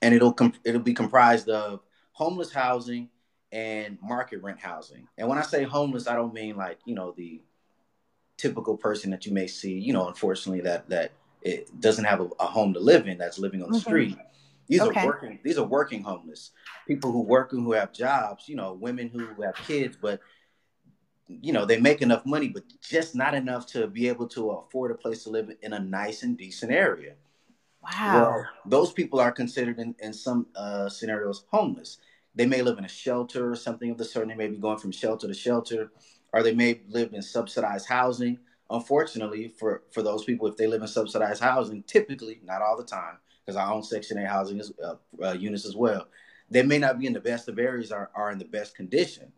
[0.00, 1.80] and it'll com- it'll be comprised of
[2.12, 3.08] homeless housing
[3.56, 5.08] and market rent housing.
[5.16, 7.40] And when I say homeless, I don't mean like you know the
[8.36, 9.78] typical person that you may see.
[9.78, 13.38] You know, unfortunately, that that it doesn't have a, a home to live in, that's
[13.38, 13.88] living on the mm-hmm.
[13.88, 14.18] street.
[14.68, 15.00] These okay.
[15.00, 15.38] are working.
[15.42, 16.50] These are working homeless
[16.86, 18.46] people who work and who have jobs.
[18.46, 20.20] You know, women who have kids, but
[21.28, 24.90] you know they make enough money, but just not enough to be able to afford
[24.90, 27.14] a place to live in a nice and decent area.
[27.82, 28.20] Wow.
[28.20, 31.98] Well, those people are considered in, in some uh, scenarios homeless.
[32.36, 34.28] They may live in a shelter or something of the sort.
[34.28, 35.90] They may be going from shelter to shelter,
[36.32, 38.38] or they may live in subsidized housing.
[38.68, 42.84] Unfortunately, for for those people, if they live in subsidized housing, typically not all the
[42.84, 46.08] time, because I own Section 8 housing as, uh, uh, units as well.
[46.50, 49.32] They may not be in the best of areas or are in the best condition.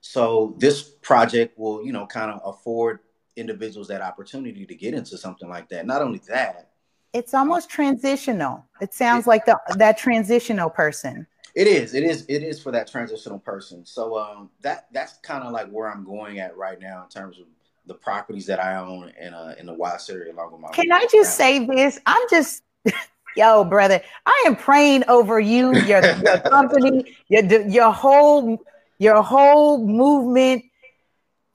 [0.00, 3.00] So this project will, you know, kind of afford
[3.36, 5.86] individuals that opportunity to get into something like that.
[5.86, 6.70] Not only that,
[7.12, 8.64] it's almost transitional.
[8.80, 11.26] It sounds like the that transitional person.
[11.56, 11.94] It is.
[11.94, 12.26] It is.
[12.28, 13.84] It is for that transitional person.
[13.86, 17.40] So um, that that's kind of like where I'm going at right now in terms
[17.40, 17.46] of
[17.86, 20.68] the properties that I own in uh in the Watts area along with my.
[20.68, 21.76] Can I just family.
[21.78, 21.98] say this?
[22.04, 22.62] I'm just
[23.36, 28.62] yo, brother, I am praying over you, your, your company, your your whole
[28.98, 30.62] your whole movement.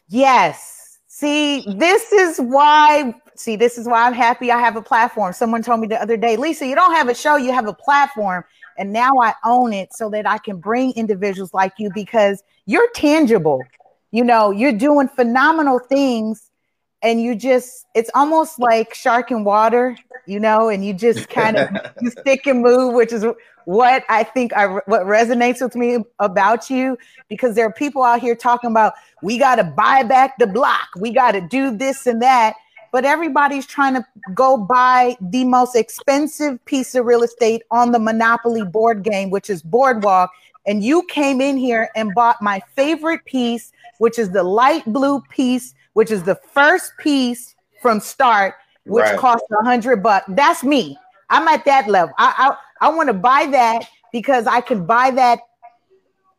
[0.07, 0.97] Yes.
[1.07, 3.13] See, this is why.
[3.35, 5.33] See, this is why I'm happy I have a platform.
[5.33, 7.73] Someone told me the other day, Lisa, you don't have a show, you have a
[7.73, 8.43] platform.
[8.81, 12.89] And now I own it so that I can bring individuals like you because you're
[12.95, 13.61] tangible.
[14.09, 16.49] You know, you're doing phenomenal things
[17.03, 19.95] and you just it's almost like shark and water
[20.27, 21.69] you know and you just kind of
[22.01, 23.25] you stick and move which is
[23.65, 28.21] what i think I, what resonates with me about you because there are people out
[28.21, 32.05] here talking about we got to buy back the block we got to do this
[32.05, 32.53] and that
[32.91, 37.99] but everybody's trying to go buy the most expensive piece of real estate on the
[37.99, 40.31] monopoly board game which is boardwalk
[40.67, 45.21] and you came in here and bought my favorite piece which is the light blue
[45.29, 49.17] piece which is the first piece from start, which right.
[49.17, 50.25] costs a hundred bucks.
[50.29, 50.97] That's me.
[51.29, 52.13] I'm at that level.
[52.17, 55.39] I I, I want to buy that because I can buy that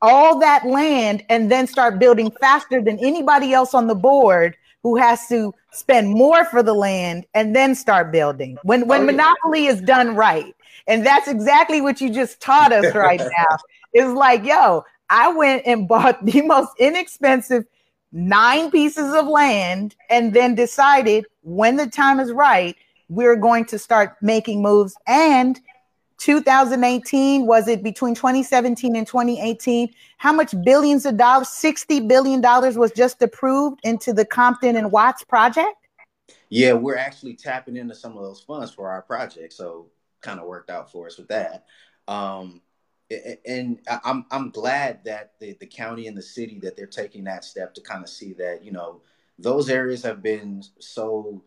[0.01, 4.97] all that land and then start building faster than anybody else on the board who
[4.97, 8.57] has to spend more for the land and then start building.
[8.62, 10.55] When when oh, monopoly is done right.
[10.87, 13.57] And that's exactly what you just taught us right now.
[13.92, 17.64] It's like, yo, I went and bought the most inexpensive
[18.12, 22.77] nine pieces of land and then decided when the time is right,
[23.09, 24.95] we're going to start making moves.
[25.07, 25.61] And
[26.22, 29.92] 2018, was it between 2017 and 2018?
[30.18, 35.24] How much billions of dollars, $60 billion was just approved into the Compton and Watts
[35.24, 35.74] project?
[36.48, 39.52] Yeah, we're actually tapping into some of those funds for our project.
[39.52, 39.88] So
[40.20, 41.64] kind of worked out for us with that.
[42.06, 42.61] Um,
[43.44, 47.44] and I'm I'm glad that the, the county and the city that they're taking that
[47.44, 49.02] step to kind of see that you know
[49.38, 51.42] those areas have been so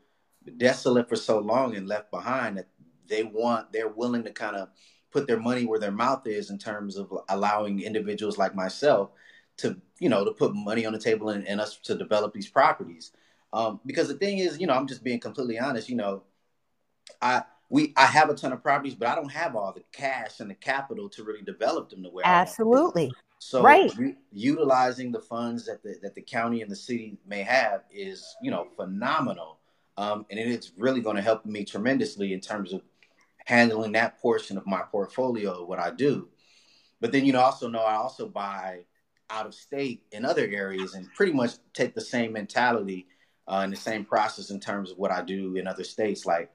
[0.58, 2.68] desolate for so long and left behind that
[3.08, 4.70] they want they're willing to kind of
[5.12, 9.12] put their money where their mouth is in terms of allowing individuals like myself
[9.58, 12.50] to you know to put money on the table and, and us to develop these
[12.50, 13.12] properties
[13.54, 16.24] um, because the thing is you know i'm just being completely honest you know
[17.22, 20.40] i we I have a ton of properties, but I don't have all the cash
[20.40, 22.24] and the capital to really develop them the way.
[22.26, 23.12] Absolutely.
[23.40, 23.94] So right.
[23.98, 28.36] u- utilizing the funds that the that the county and the city may have is
[28.42, 29.60] you know phenomenal,
[29.98, 32.82] um, and it's really going to help me tremendously in terms of
[33.46, 36.28] handling that portion of my portfolio what I do.
[37.00, 38.86] But then you know also know I also buy
[39.30, 43.08] out of state in other areas and pretty much take the same mentality
[43.48, 46.26] uh, and the same process in terms of what I do in other states.
[46.26, 46.52] Like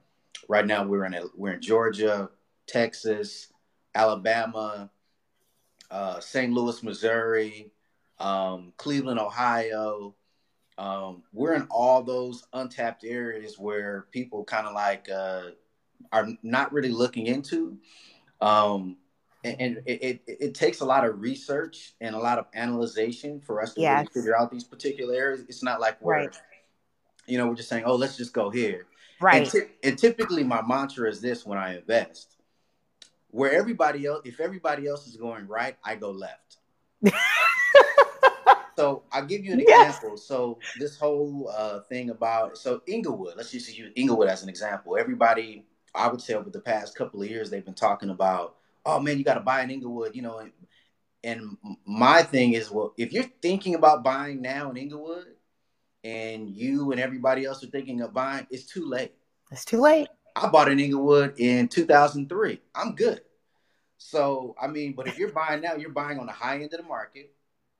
[0.48, 2.30] right now we're in a, we're in Georgia,
[2.66, 3.52] Texas,
[3.94, 4.90] Alabama,
[5.90, 6.52] uh, St.
[6.52, 7.72] Louis, Missouri,
[8.18, 10.14] um, Cleveland, Ohio.
[10.78, 15.50] Um, we're in all those untapped areas where people kind of like uh,
[16.12, 17.78] are not really looking into.
[18.40, 18.96] Um,
[19.44, 23.40] and, and it, it, it, takes a lot of research and a lot of analyzation
[23.40, 24.00] for us to yes.
[24.00, 25.44] really figure out these particular areas.
[25.48, 26.40] It's not like we're, right.
[27.26, 28.86] you know, we're just saying, oh, let's just go here.
[29.20, 29.42] Right.
[29.42, 32.36] And, t- and typically my mantra is this when I invest
[33.30, 36.58] where everybody else, if everybody else is going right, I go left.
[38.76, 39.96] so I'll give you an yes.
[39.96, 40.16] example.
[40.16, 44.96] So this whole uh, thing about so Inglewood, let's just use Inglewood as an example.
[44.98, 49.00] Everybody, I would say over the past couple of years, they've been talking about, oh
[49.00, 50.38] man, you got to buy an Inglewood, you know.
[50.38, 50.52] And,
[51.22, 55.26] and my thing is, well, if you're thinking about buying now in Inglewood,
[56.04, 59.12] and you and everybody else are thinking of buying, it's too late.
[59.50, 60.08] It's too late.
[60.36, 62.60] I bought an Inglewood in 2003.
[62.74, 63.20] I'm good.
[63.98, 66.80] So, I mean, but if you're buying now, you're buying on the high end of
[66.80, 67.34] the market.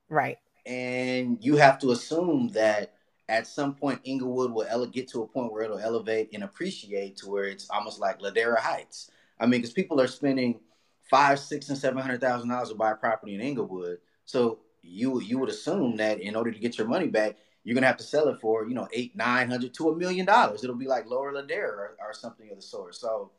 [0.08, 0.38] Right.
[0.66, 2.92] And you have to assume that
[3.30, 7.16] at some point Inglewood will ele- get to a point where it'll elevate and appreciate
[7.18, 9.10] to where it's almost like Ladera Heights.
[9.38, 10.60] I mean, because people are spending
[11.08, 13.98] five, six, and seven hundred thousand dollars to buy a property in Inglewood.
[14.24, 17.86] So you you would assume that in order to get your money back, you're gonna
[17.86, 20.64] have to sell it for you know eight, nine hundred to a million dollars.
[20.64, 22.96] It'll be like Lower Ladera or, or something of the sort.
[22.96, 23.30] So,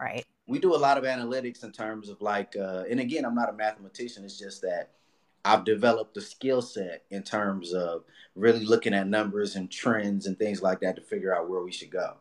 [0.00, 3.34] right, we do a lot of analytics in terms of like, uh, and again, I'm
[3.34, 4.24] not a mathematician.
[4.24, 4.90] It's just that
[5.44, 10.38] I've developed a skill set in terms of really looking at numbers and trends and
[10.38, 12.14] things like that to figure out where we should go.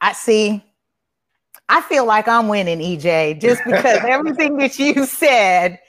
[0.00, 0.62] I see.
[1.68, 5.80] I feel like I'm winning, EJ, just because everything that you said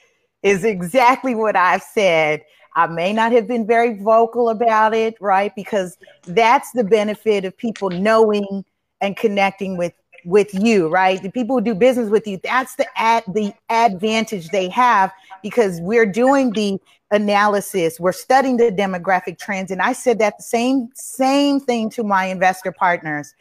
[0.42, 2.42] is exactly what I've said.
[2.74, 5.54] I may not have been very vocal about it, right?
[5.56, 8.64] Because that's the benefit of people knowing
[9.00, 9.92] and connecting with
[10.24, 11.22] with you, right?
[11.22, 15.80] The people who do business with you, that's the ad the advantage they have because
[15.80, 16.78] we're doing the
[17.10, 19.70] analysis, we're studying the demographic trends.
[19.70, 23.34] And I said that same same thing to my investor partners.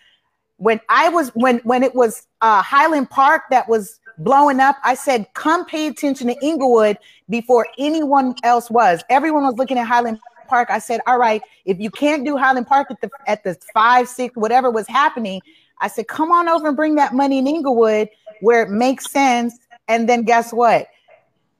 [0.58, 4.96] When I was when when it was uh, Highland Park that was blowing up, I
[4.96, 6.98] said, come pay attention to Inglewood
[7.30, 9.04] before anyone else was.
[9.10, 10.70] Everyone was looking at Highland Park.
[10.70, 14.10] I said, all right, if you can't do Highland Park at the at the five,
[14.10, 15.42] six, whatever was happening,
[15.82, 18.10] I said, come on over and bring that money in Inglewood
[18.42, 19.58] where it makes sense.
[19.88, 20.88] And then guess what?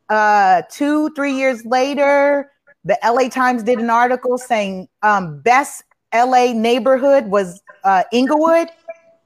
[0.10, 2.52] Uh, two, three years later,
[2.84, 8.70] the LA Times did an article saying um, best LA neighborhood was uh, Inglewood.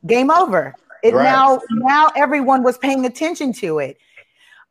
[0.05, 0.75] Game over.
[1.01, 1.23] It right.
[1.23, 3.97] now now everyone was paying attention to it.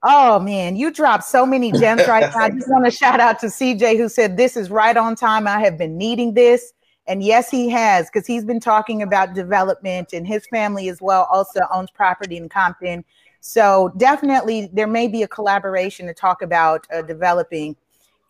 [0.03, 2.39] Oh man, you dropped so many gems right now.
[2.39, 5.47] I just want to shout out to CJ who said this is right on time.
[5.47, 6.73] I have been needing this.
[7.07, 11.29] And yes, he has, because he's been talking about development and his family as well
[11.33, 13.05] also owns property in Compton.
[13.41, 17.75] So definitely there may be a collaboration to talk about uh, developing.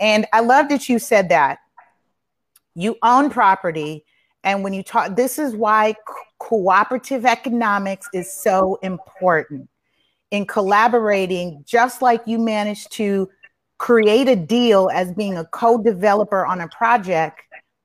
[0.01, 1.59] And I love that you said that.
[2.75, 4.05] You own property.
[4.43, 5.95] And when you talk, this is why
[6.39, 9.69] cooperative economics is so important
[10.31, 13.29] in collaborating, just like you managed to
[13.77, 17.43] create a deal as being a co-developer on a project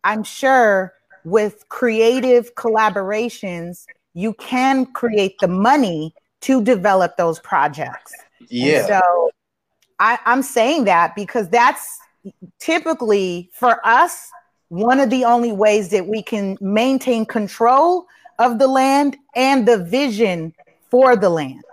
[0.08, 0.94] i'm sure
[1.24, 8.14] with creative collaborations you can create the money to develop those projects
[8.50, 9.30] yeah and so
[10.00, 12.00] I, i'm saying that because that's
[12.60, 14.32] typically for us
[14.70, 18.06] one of the only ways that we can maintain control
[18.40, 20.54] of the land and the vision
[20.90, 21.64] for the land.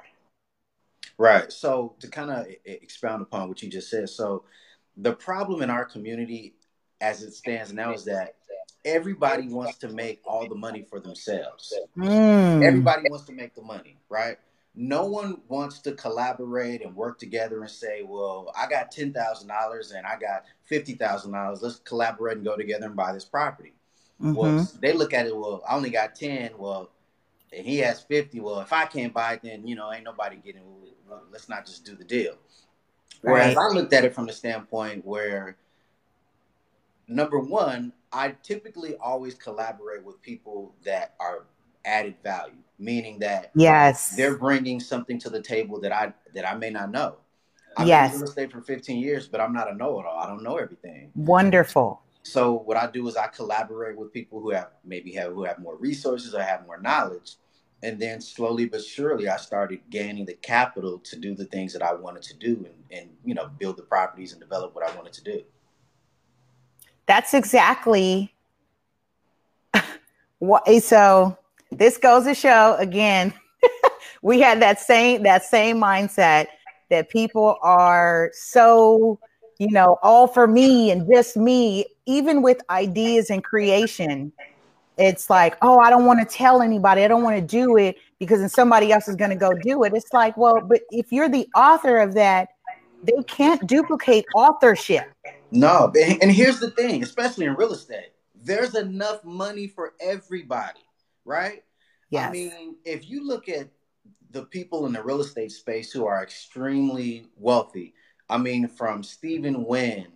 [1.18, 1.52] Right.
[1.52, 4.44] So to kind of expound upon what you just said, so
[4.96, 6.54] the problem in our community
[7.04, 8.36] as it stands now is that
[8.84, 11.74] everybody wants to make all the money for themselves.
[11.96, 12.64] Mm.
[12.64, 14.38] Everybody wants to make the money, right?
[14.74, 19.48] No one wants to collaborate and work together and say, "Well, I got ten thousand
[19.48, 21.62] dollars and I got fifty thousand dollars.
[21.62, 23.74] Let's collaborate and go together and buy this property."
[24.20, 24.34] Mm-hmm.
[24.34, 25.36] Well, they look at it.
[25.36, 26.50] Well, I only got ten.
[26.58, 26.90] Well,
[27.52, 28.40] and he has fifty.
[28.40, 30.62] Well, if I can't buy it, then you know, ain't nobody getting.
[31.08, 32.34] Well, let's not just do the deal.
[33.24, 33.70] Whereas right.
[33.70, 35.56] I looked at it from the standpoint where,
[37.08, 41.46] number one, I typically always collaborate with people that are
[41.84, 46.54] added value, meaning that yes, they're bringing something to the table that I that I
[46.54, 47.16] may not know.
[47.76, 48.10] I've yes.
[48.10, 50.16] been in real estate for 15 years, but I'm not a know-it-all.
[50.16, 51.10] I don't know everything.
[51.16, 52.00] Wonderful.
[52.22, 55.58] So what I do is I collaborate with people who have maybe have who have
[55.58, 57.36] more resources or have more knowledge.
[57.82, 61.82] And then slowly but surely I started gaining the capital to do the things that
[61.82, 64.96] I wanted to do and, and you know build the properties and develop what I
[64.96, 65.42] wanted to do.
[67.06, 68.32] That's exactly
[70.38, 71.36] what eh, so
[71.70, 73.32] this goes to show again
[74.22, 76.46] we had that same that same mindset
[76.90, 79.18] that people are so
[79.58, 84.32] you know all for me and just me even with ideas and creation.
[84.96, 87.04] It's like oh i don't want to tell anybody.
[87.04, 89.82] I don't want to do it because then somebody else is going to go do
[89.84, 89.92] it.
[89.92, 92.50] It's like well but if you're the author of that
[93.02, 95.10] they can't duplicate authorship
[95.54, 100.80] no and here's the thing especially in real estate there's enough money for everybody
[101.24, 101.64] right
[102.10, 102.28] yes.
[102.28, 103.68] i mean if you look at
[104.34, 107.94] the people in the real estate space who are extremely wealthy.
[108.28, 110.08] I mean, from Stephen Wynn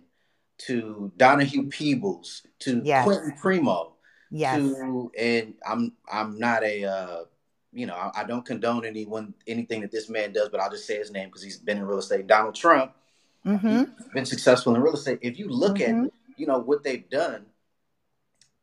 [0.59, 3.05] to Donahue Peebles to yes.
[3.05, 3.93] Quintin Primo.
[4.29, 4.57] Yes.
[4.57, 7.23] To, and I'm I'm not a uh,
[7.71, 10.85] you know I, I, don't condone anyone anything that this man does, but I'll just
[10.85, 12.27] say his name because he's been in real estate.
[12.27, 12.91] Donald Trump,
[13.45, 13.83] mm-hmm.
[14.13, 15.19] been successful in real estate.
[15.21, 16.05] If you look mm-hmm.
[16.05, 17.45] at you know what they've done,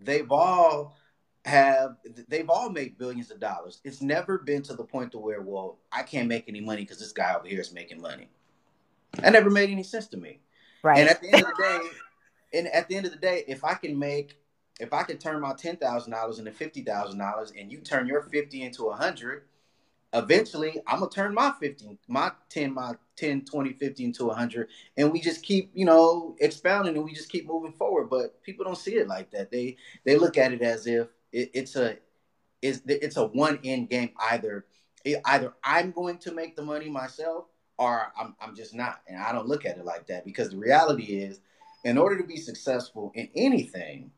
[0.01, 0.97] they've all
[1.45, 1.97] have
[2.29, 3.81] they've all made billions of dollars.
[3.85, 6.99] It's never been to the point to where, well, I can't make any money because
[6.99, 8.29] this guy over here is making money.
[9.12, 10.41] That never made any sense to me.
[10.83, 10.99] Right.
[10.99, 11.79] And at the end of the day,
[12.59, 14.39] and at the end of the day, if I can make
[14.79, 18.07] if I can turn my ten thousand dollars into fifty thousand dollars and you turn
[18.07, 19.45] your fifty into a hundred,
[20.12, 24.69] eventually I'm gonna turn my 50, my 10, my 10, 20, 50 into a hundred.
[24.97, 28.09] And we just keep, you know, expounding and we just keep moving forward.
[28.11, 29.51] But people don't see it like that.
[29.51, 31.97] They they look at it as if it, it's a
[32.62, 34.11] is it's a one end game.
[34.31, 34.67] Either
[35.25, 37.47] either I'm going to make the money myself,
[37.79, 39.01] or I'm I'm just not.
[39.07, 41.41] And I don't look at it like that because the reality is,
[41.85, 44.11] in order to be successful in anything,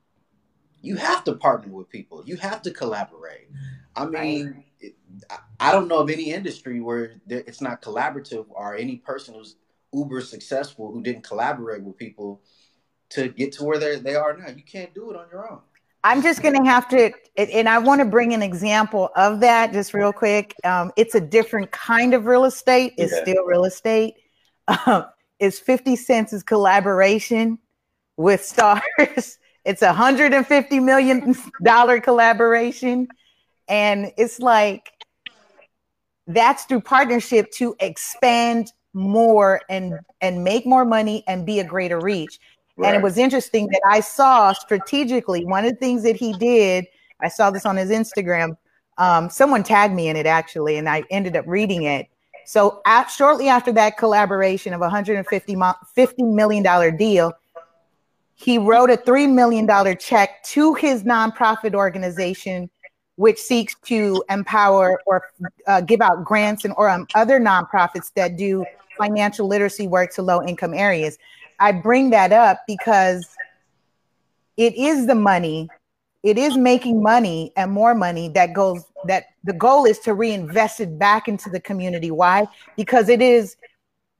[0.80, 2.22] you have to partner with people.
[2.24, 3.48] You have to collaborate.
[3.96, 4.94] I mean, it,
[5.60, 9.56] I don't know of any industry where it's not collaborative or any person who's
[9.92, 12.42] uber successful who didn't collaborate with people
[13.10, 14.48] to get to where they are now.
[14.48, 15.60] You can't do it on your own.
[16.04, 19.72] I'm just going to have to, and I want to bring an example of that
[19.72, 20.54] just real quick.
[20.62, 22.94] Um, it's a different kind of real estate.
[22.96, 23.22] It's yeah.
[23.22, 24.14] still real estate.
[24.86, 25.06] Um,
[25.40, 27.58] it's 50 Cent's is collaboration
[28.16, 29.38] with Starz.
[29.64, 33.08] It's a hundred and fifty million dollar collaboration,
[33.68, 34.90] and it's like
[36.28, 42.00] that's through partnership to expand more and and make more money and be a greater
[42.00, 42.38] reach.
[42.76, 42.88] Right.
[42.88, 46.86] And it was interesting that I saw strategically one of the things that he did.
[47.20, 48.56] I saw this on his Instagram.
[48.98, 52.06] Um, someone tagged me in it actually, and I ended up reading it.
[52.44, 55.56] So at, shortly after that collaboration of 150
[55.94, 57.32] 50 million dollar deal,
[58.34, 62.70] he wrote a three million dollar check to his nonprofit organization,
[63.18, 65.24] which seeks to empower or
[65.66, 68.64] uh, give out grants and or um, other nonprofits that do
[68.96, 71.18] financial literacy work to low income areas.
[71.58, 73.28] I bring that up because
[74.56, 75.68] it is the money,
[76.22, 80.78] it is making money and more money that goes that the goal is to reinvest
[80.78, 82.12] it back into the community.
[82.12, 82.46] Why?
[82.76, 83.56] Because it is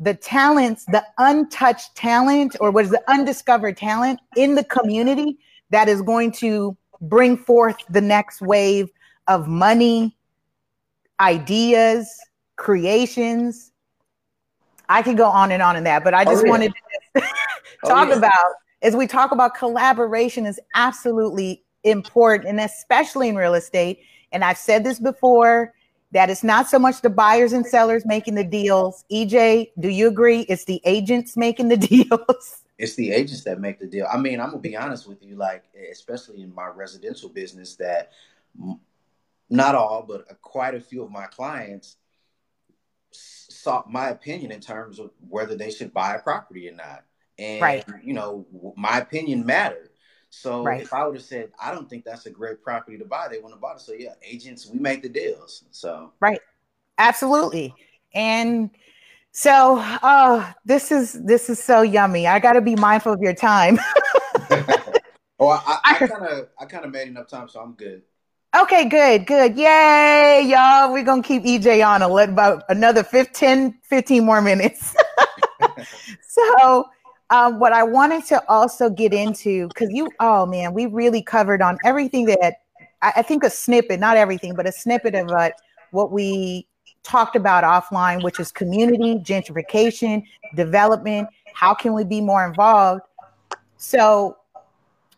[0.00, 5.38] the talents, the untouched talent, or what is the undiscovered talent in the community
[5.70, 8.90] that is going to bring forth the next wave
[9.26, 10.16] of money,
[11.20, 12.08] ideas,
[12.56, 13.72] creations.
[14.88, 16.50] I could go on and on in that, but I oh, just oh, yeah.
[16.50, 16.72] wanted
[17.16, 17.22] to
[17.84, 18.18] Oh, talk oh, yeah.
[18.18, 24.00] about as we talk about collaboration is absolutely important and especially in real estate
[24.32, 25.72] and i've said this before
[26.10, 30.08] that it's not so much the buyers and sellers making the deals ej do you
[30.08, 34.16] agree it's the agents making the deals it's the agents that make the deal i
[34.16, 38.12] mean i'm gonna be honest with you like especially in my residential business that
[39.50, 41.96] not all but quite a few of my clients
[43.10, 47.04] sought my opinion in terms of whether they should buy a property or not
[47.38, 47.84] and right.
[48.02, 49.90] you know my opinion mattered.
[50.30, 50.82] So right.
[50.82, 53.40] if I would have said I don't think that's a great property to buy, they
[53.40, 53.80] want to buy it.
[53.80, 55.64] So yeah, agents we make the deals.
[55.70, 56.40] So right,
[56.98, 57.74] absolutely,
[58.14, 58.70] and
[59.38, 62.26] so oh, this is this is so yummy.
[62.26, 63.78] I got to be mindful of your time.
[65.38, 68.02] oh, I kind of I kind of made enough time, so I'm good.
[68.60, 69.56] Okay, good, good.
[69.56, 70.92] Yay, y'all.
[70.92, 74.96] We're going to keep EJ on a let about another 15, 15 more minutes.
[76.26, 76.86] so
[77.30, 81.62] um, what I wanted to also get into, because you, oh man, we really covered
[81.62, 82.62] on everything that
[83.02, 85.50] I, I, think a snippet, not everything, but a snippet of uh,
[85.92, 86.67] what we
[87.02, 90.24] talked about offline, which is community, gentrification,
[90.54, 91.28] development.
[91.54, 93.02] How can we be more involved?
[93.76, 94.36] So,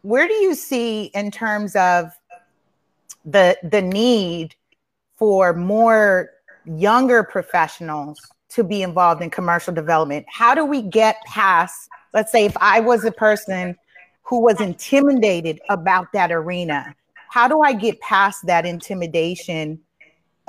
[0.03, 2.11] where do you see in terms of
[3.25, 4.55] the the need
[5.17, 6.31] for more
[6.65, 8.19] younger professionals
[8.51, 10.27] to be involved in commercial development?
[10.29, 13.77] How do we get past, let's say, if I was a person
[14.23, 16.95] who was intimidated about that arena,
[17.29, 19.81] how do I get past that intimidation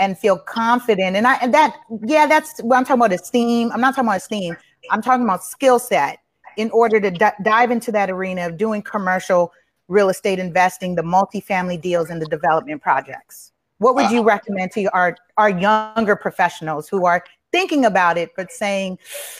[0.01, 1.15] and feel confident?
[1.15, 3.71] And I, and that, yeah, that's what I'm talking about esteem.
[3.71, 4.57] I'm not talking about esteem.
[4.89, 6.17] I'm talking about skill set
[6.57, 9.53] in order to d- dive into that arena of doing commercial
[9.87, 13.51] real estate investing, the multifamily deals, and the development projects.
[13.77, 18.51] What would you recommend to our, our younger professionals who are thinking about it, but
[18.51, 18.97] saying,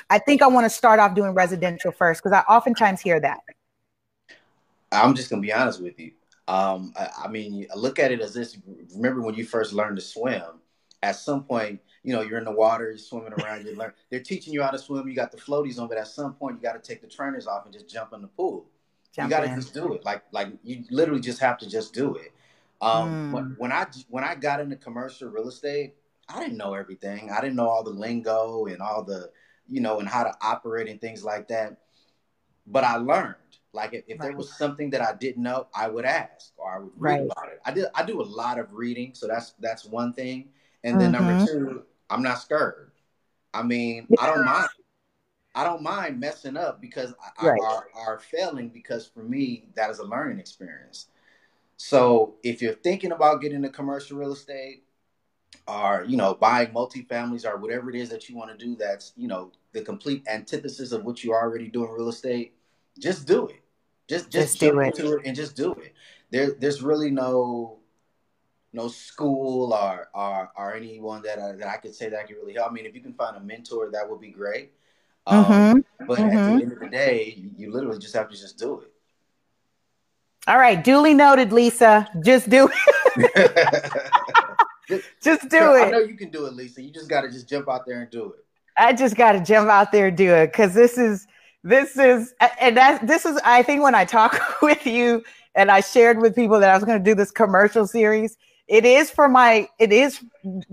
[0.10, 2.24] I think I want to start off doing residential first?
[2.24, 3.40] Because I oftentimes hear that.
[4.92, 6.12] I'm just going to be honest with you.
[6.52, 8.58] Um, I, I, mean, look at it as this.
[8.94, 10.60] Remember when you first learned to swim?
[11.02, 13.94] At some point, you know, you're in the water, you're swimming around, you learn.
[14.10, 15.08] They're teaching you how to swim.
[15.08, 17.48] You got the floaties on, but at some point, you got to take the trainers
[17.48, 18.66] off and just jump in the pool.
[19.16, 20.04] Jump you got to just do it.
[20.04, 22.34] Like, like you literally just have to just do it.
[22.82, 23.32] Um, mm.
[23.32, 25.94] when, when I when I got into commercial real estate,
[26.28, 27.32] I didn't know everything.
[27.32, 29.30] I didn't know all the lingo and all the,
[29.70, 31.78] you know, and how to operate and things like that.
[32.68, 33.36] But I learned.
[33.74, 34.28] Like if, if right.
[34.28, 37.30] there was something that I didn't know, I would ask or I would read right.
[37.32, 37.62] about it.
[37.66, 40.50] I did I do a lot of reading, so that's that's one thing.
[40.84, 41.28] And then mm-hmm.
[41.28, 42.92] number two, I'm not scared.
[43.54, 44.22] I mean, yeah.
[44.22, 44.70] I don't mind.
[45.54, 47.60] I don't mind messing up because I, right.
[47.62, 51.08] are, are failing because for me that is a learning experience.
[51.76, 54.84] So if you're thinking about getting into commercial real estate,
[55.68, 59.14] or you know buying multifamilies or whatever it is that you want to do, that's
[59.16, 62.54] you know the complete antithesis of what you're already do in real estate,
[63.00, 63.61] just do it.
[64.12, 65.00] Just just, just do it.
[65.00, 65.94] it and just do it.
[66.32, 67.80] There there's really no
[68.74, 72.36] no school or or, or anyone that I, that I could say that I can
[72.36, 72.72] really help.
[72.72, 74.74] I mean, if you can find a mentor, that would be great.
[75.28, 76.06] Um, mm-hmm.
[76.08, 76.28] But mm-hmm.
[76.28, 76.62] at the mm-hmm.
[76.62, 78.92] end of the day, you, you literally just have to just do it.
[80.46, 82.06] All right, duly noted, Lisa.
[82.22, 82.68] Just do
[83.16, 83.82] it.
[84.90, 85.86] just, just, do it.
[85.86, 86.82] I know you can do it, Lisa.
[86.82, 88.46] You just got to just jump out there and do it.
[88.76, 91.28] I just got to jump out there and do it because this is
[91.64, 95.24] this is and that this is I think when I talk with you
[95.56, 98.38] and I shared with people that I was going to do this commercial series.
[98.68, 99.68] It is for my.
[99.80, 100.24] It is.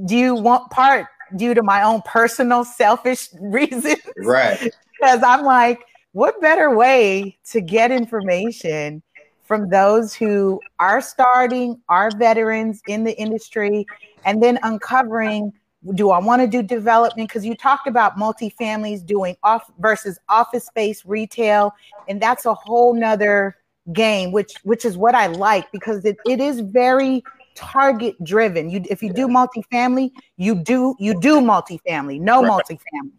[0.05, 4.01] Do you want part due to my own personal selfish reasons?
[4.19, 4.73] Right.
[4.93, 5.81] because I'm like,
[6.13, 9.03] what better way to get information
[9.45, 13.87] from those who are starting, are veterans in the industry,
[14.25, 15.53] and then uncovering
[15.95, 17.29] do I want to do development?
[17.29, 21.73] Because you talked about multifamilies doing off versus office space retail,
[22.09, 23.57] and that's a whole nother
[23.93, 27.23] game, which which is what I like because it, it is very
[27.55, 28.71] target driven.
[28.71, 32.51] You if you do multifamily, you do you do multifamily, no right.
[32.51, 33.13] multifamily,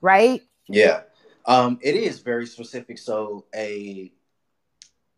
[0.00, 0.42] right?
[0.68, 1.02] Yeah.
[1.46, 2.98] Um, it is very specific.
[2.98, 4.12] So a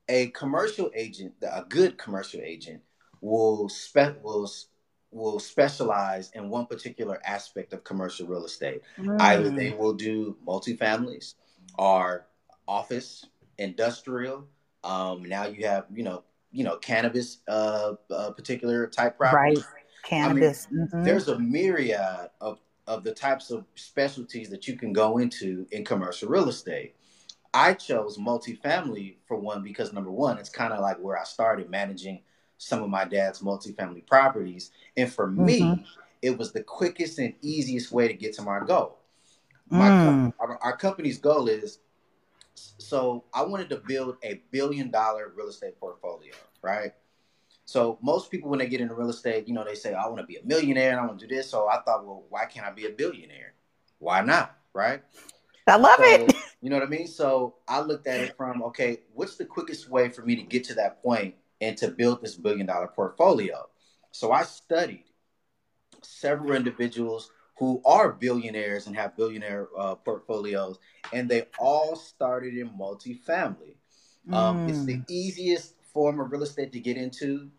[0.09, 2.83] a commercial agent, a good commercial agent,
[3.21, 4.49] will spe- will
[5.11, 8.83] will specialize in one particular aspect of commercial real estate.
[8.99, 9.21] Mm.
[9.21, 11.35] Either they will do multifamilies
[11.79, 12.27] or
[12.67, 13.25] office,
[13.57, 14.47] industrial.
[14.85, 19.57] Um, now you have you know you know cannabis, uh, uh particular type property.
[19.57, 19.65] Right,
[20.05, 20.67] cannabis.
[20.67, 21.05] I mean, mm-hmm.
[21.05, 25.85] There's a myriad of of the types of specialties that you can go into in
[25.85, 26.95] commercial real estate.
[27.55, 31.71] I chose multifamily for one because number one, it's kind of like where I started
[31.71, 32.23] managing
[32.59, 34.73] some of my dad's multifamily properties.
[34.97, 35.45] And for mm-hmm.
[35.45, 35.87] me,
[36.21, 38.99] it was the quickest and easiest way to get to my goal.
[39.71, 40.33] My mm.
[40.41, 41.79] our, our company's goal is
[42.55, 46.33] so I wanted to build a billion dollar real estate portfolio,
[46.63, 46.93] right?
[47.65, 50.21] So most people when they get into real estate, you know, they say, I want
[50.21, 51.51] to be a millionaire and I want to do this.
[51.51, 53.53] So I thought, well, why can't I be a billionaire?
[53.99, 54.57] Why not?
[54.73, 55.03] Right?
[55.67, 56.35] I love so, it.
[56.63, 57.07] You know what I mean?
[57.07, 60.65] So I looked at it from, okay, what's the quickest way for me to get
[60.65, 63.69] to that point and to build this billion dollar portfolio?
[64.11, 65.05] So I studied
[66.03, 70.79] several individuals who are billionaires and have billionaire uh, portfolios,
[71.13, 73.75] and they all started in multifamily.
[74.29, 74.35] Mm.
[74.35, 75.05] Um, it's the mm.
[75.11, 77.51] easiest form of real estate to get into.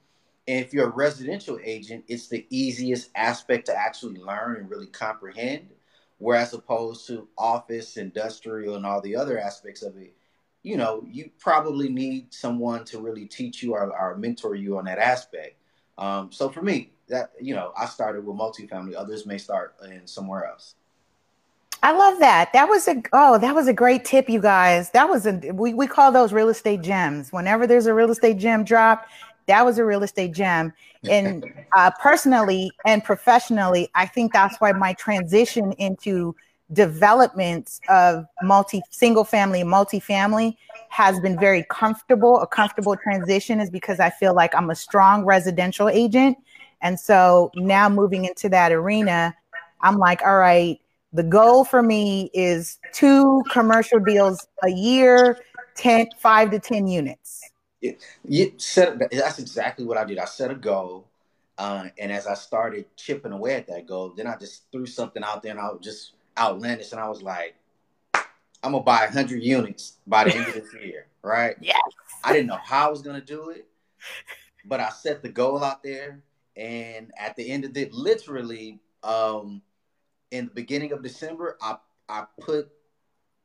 [0.48, 4.88] And if you're a residential agent, it's the easiest aspect to actually learn and really
[4.88, 5.70] comprehend.
[6.18, 10.16] Whereas opposed to office, industrial, and all the other aspects of it,
[10.64, 14.86] you know, you probably need someone to really teach you or, or mentor you on
[14.86, 15.56] that aspect.
[15.98, 18.96] Um, so for me, that you know, I started with multifamily.
[18.96, 20.76] Others may start in somewhere else.
[21.82, 22.52] I love that.
[22.54, 24.92] That was a oh, that was a great tip, you guys.
[24.92, 27.32] That was a we, we call those real estate gems.
[27.32, 29.10] Whenever there's a real estate gem dropped,
[29.48, 30.74] that was a real estate gem.
[31.10, 31.46] And
[31.76, 36.36] uh, personally and professionally, I think that's why my transition into
[36.74, 40.56] development of multi single family multifamily
[40.90, 42.42] has been very comfortable.
[42.42, 46.38] A comfortable transition is because I feel like I'm a strong residential agent.
[46.82, 49.36] And so now moving into that arena,
[49.82, 50.80] I'm like, all right,
[51.14, 55.40] the goal for me is two commercial deals a year,
[55.76, 57.50] 10, five to 10 units.
[57.82, 60.20] You, set that's exactly what I did.
[60.20, 61.08] I set a goal.
[61.58, 65.24] Uh, and as I started chipping away at that goal, then I just threw something
[65.24, 66.92] out there and I just outlandish.
[66.92, 67.56] And I was like,
[68.62, 71.56] I'm gonna buy 100 units by the end of this year, right?
[71.62, 71.80] Yes.
[72.24, 73.68] I didn't know how I was gonna do it,
[74.66, 76.22] but I set the goal out there.
[76.58, 79.62] And at the end of it, literally, um,
[80.32, 81.78] in the beginning of December, I
[82.10, 82.70] I put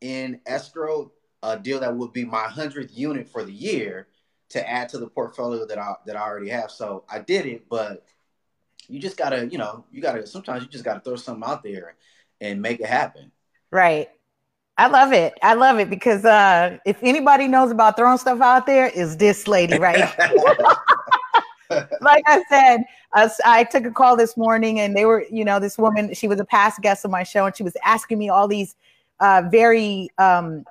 [0.01, 1.13] in escrow
[1.43, 4.09] a deal that would be my hundredth unit for the year
[4.49, 6.71] to add to the portfolio that I that I already have.
[6.71, 8.05] So I did it, but
[8.89, 11.97] you just gotta, you know, you gotta sometimes you just gotta throw something out there
[12.45, 13.33] and make it happen.
[13.71, 14.09] Right.
[14.77, 15.35] I love it.
[15.43, 19.47] I love it because uh if anybody knows about throwing stuff out there, is this
[19.47, 20.13] lady right?
[22.01, 22.85] like I said,
[23.15, 26.29] uh, I took a call this morning and they were, you know, this woman, she
[26.29, 28.75] was a past guest on my show and she was asking me all these
[29.21, 30.65] uh, very um,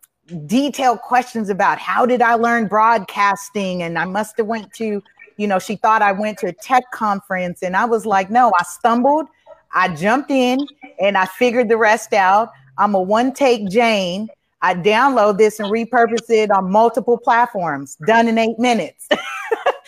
[0.45, 5.01] detailed questions about how did I learn broadcasting and I must have went to,
[5.37, 8.51] you know, she thought I went to a tech conference and I was like, no,
[8.59, 9.27] I stumbled,
[9.73, 10.67] I jumped in
[10.99, 12.49] and I figured the rest out.
[12.77, 14.29] I'm a one take Jane.
[14.61, 17.97] I download this and repurpose it on multiple platforms.
[18.07, 19.07] Done in eight minutes.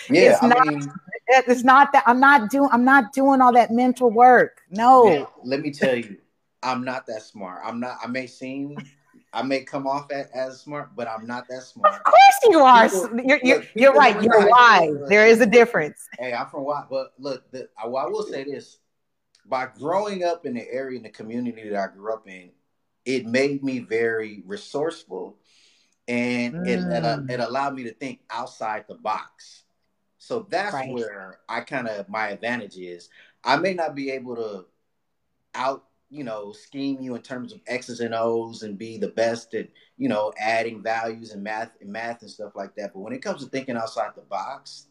[0.10, 0.68] Yeah, it's I not.
[0.68, 0.92] mean,
[1.28, 2.70] it's not that I'm not doing.
[2.72, 4.62] I'm not doing all that mental work.
[4.70, 5.06] No.
[5.10, 6.18] man, let me tell you,
[6.62, 7.62] I'm not that smart.
[7.66, 7.98] I'm not.
[8.04, 8.78] I may seem,
[9.34, 11.94] I may come off as, as smart, but I'm not that smart.
[11.96, 12.90] Of course you are.
[12.90, 14.22] People- you're you're, look, you're right.
[14.22, 15.10] You're wise.
[15.10, 16.08] There is a difference.
[16.20, 18.78] Hey, I'm from Watts, but look, the, I, I will say this:
[19.48, 22.50] by growing up in the area in the community that I grew up in,
[23.06, 25.38] it made me very resourceful,
[26.08, 27.30] and it, it uh, Mm.
[27.30, 29.64] it allowed me to think outside the box.
[30.18, 30.92] So that's Right.
[30.92, 33.10] where I kind of my advantage is.
[33.44, 34.66] I may not be able to
[35.54, 39.54] out, you know, scheme you in terms of X's and O's and be the best
[39.54, 42.94] at, you know, adding values and math and math and stuff like that.
[42.94, 44.88] But when it comes to thinking outside the box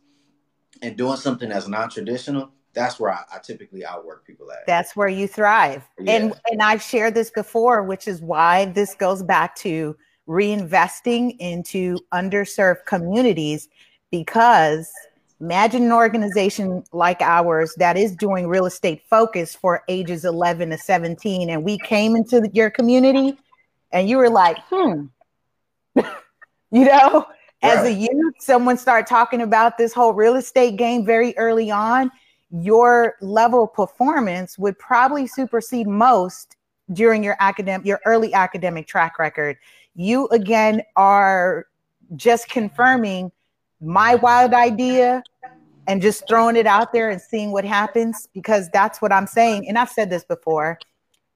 [0.83, 4.67] and doing something that's non-traditional, that's where I, I typically outwork people at.
[4.67, 5.83] That's where you thrive.
[5.99, 6.17] Yeah.
[6.17, 9.97] And and I've shared this before, which is why this goes back to
[10.29, 13.69] reinvesting into underserved communities
[14.11, 14.91] because
[15.41, 20.79] imagine an organization like ours that is doing real estate focus for ages 11 to
[20.79, 23.37] 17 and we came into your community
[23.93, 25.03] and you were like hmm
[26.71, 27.27] you know
[27.63, 32.11] as a youth someone started talking about this whole real estate game very early on
[32.63, 36.57] your level of performance would probably supersede most
[36.93, 39.57] during your academic your early academic track record.
[39.97, 41.67] You again are
[42.15, 43.33] just confirming
[43.81, 45.23] my wild idea
[45.89, 49.69] and just throwing it out there and seeing what happens because that's what I'm saying
[49.69, 50.79] and I've said this before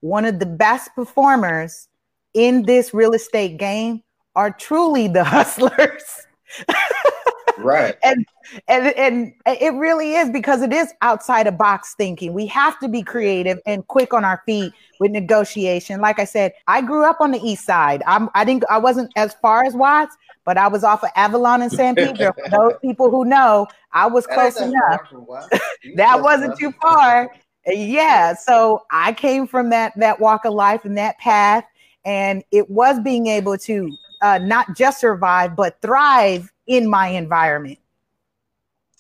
[0.01, 1.89] one of the best performers
[2.35, 4.03] in this real estate game
[4.37, 6.27] are truly the hustlers
[7.59, 7.97] Right.
[8.05, 8.27] and
[8.69, 12.33] and and it really is because it is outside of box thinking.
[12.33, 16.01] We have to be creative and quick on our feet with negotiation.
[16.01, 18.03] Like i said i grew up on the east side.
[18.07, 21.63] I'm i didn't i wasn't as far as watts but i was off of avalon
[21.63, 22.33] and san pedro.
[22.45, 24.73] For those people who know i was That close enough.
[24.89, 25.53] far from what?
[25.83, 27.31] You that wasn't too far.
[27.67, 31.65] Yeah so i came from that that walk of life and that path
[32.05, 37.79] and it was being able to uh, not just survive but thrive in my environment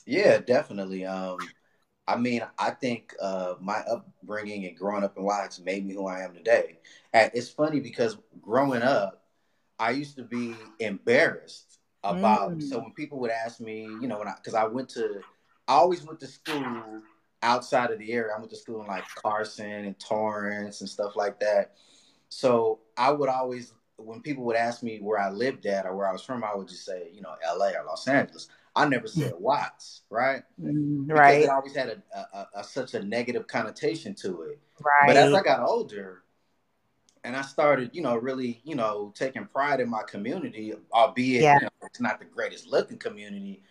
[0.06, 1.04] Yeah, definitely.
[1.04, 1.38] Um,
[2.08, 6.06] I mean, I think uh, my upbringing and growing up in Watts made me who
[6.06, 6.78] I am today.
[7.12, 9.22] And it's funny because growing up,
[9.78, 12.52] I used to be embarrassed about.
[12.52, 12.62] Mm.
[12.62, 15.20] So when people would ask me, you know, when I because I went to,
[15.68, 17.02] I always went to school
[17.42, 18.32] outside of the area.
[18.34, 21.74] I went to school in like Carson and Torrance and stuff like that.
[22.30, 26.08] So I would always, when people would ask me where I lived at or where
[26.08, 27.76] I was from, I would just say, you know, L.A.
[27.76, 28.48] or Los Angeles.
[28.76, 30.42] I never said Watts, right?
[30.62, 34.60] Mm, because right it always had a, a, a such a negative connotation to it.
[34.84, 36.22] right But as I got older,
[37.24, 41.54] and I started, you know, really, you know, taking pride in my community, albeit Yeah.
[41.54, 43.62] you know, it's not the greatest looking community.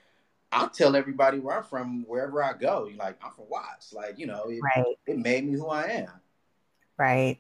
[0.52, 2.88] I'll tell everybody where I'm from, wherever I go.
[2.88, 5.84] You Like I'm from Watts, like you know, it, right it made me who I
[5.84, 6.10] am.
[6.98, 7.40] right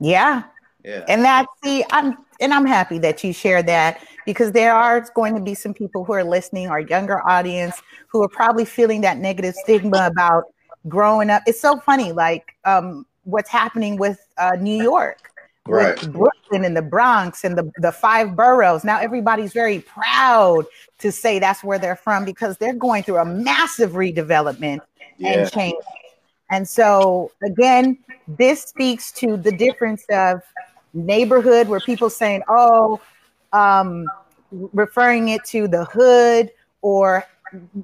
[0.00, 0.44] yeah
[0.84, 1.04] Yeah.
[1.08, 5.34] And that's the I'm and I'm happy that you shared that because there are going
[5.34, 9.18] to be some people who are listening, our younger audience, who are probably feeling that
[9.18, 10.44] negative stigma about
[10.88, 11.42] growing up.
[11.46, 15.30] It's so funny, like um, what's happening with uh, New York,
[15.66, 15.98] Right.
[15.98, 18.84] with Brooklyn and the Bronx and the, the five boroughs.
[18.84, 20.66] Now everybody's very proud
[20.98, 24.80] to say that's where they're from because they're going through a massive redevelopment
[25.16, 25.30] Yeah.
[25.40, 25.82] and change.
[26.50, 27.96] And so again,
[28.28, 30.42] this speaks to the difference of
[30.94, 33.00] neighborhood where people saying, oh,
[33.52, 34.06] um,
[34.72, 36.50] referring it to the hood
[36.82, 37.24] or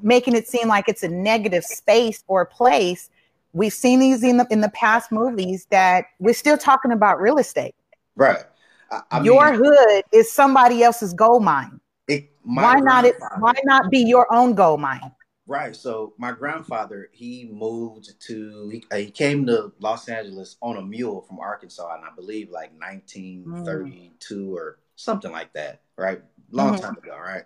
[0.03, 3.11] making it seem like it's a negative space or place.
[3.53, 7.39] We've seen these in the in the past movies that we're still talking about real
[7.39, 7.75] estate.
[8.17, 8.45] Right.
[8.91, 11.81] I, I Your mean, hood is somebody else's gold mine.
[12.07, 13.17] it, Why not it?
[13.39, 15.13] Why not be your own gold mine?
[15.51, 15.75] Right.
[15.75, 20.81] So my grandfather, he moved to, he, uh, he came to Los Angeles on a
[20.81, 25.81] mule from Arkansas, and I believe like 1932 or something like that.
[25.99, 26.23] Right.
[26.53, 26.81] Long Mhm.
[26.81, 27.19] time ago.
[27.19, 27.43] Right.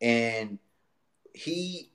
[0.00, 0.60] And
[1.34, 1.90] he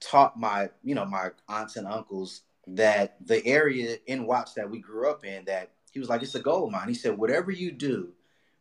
[0.00, 4.80] taught my, you know, my aunts and uncles that the area in Watts that we
[4.80, 6.88] grew up in, that he was like, it's a gold mine.
[6.88, 8.12] He said, whatever you do,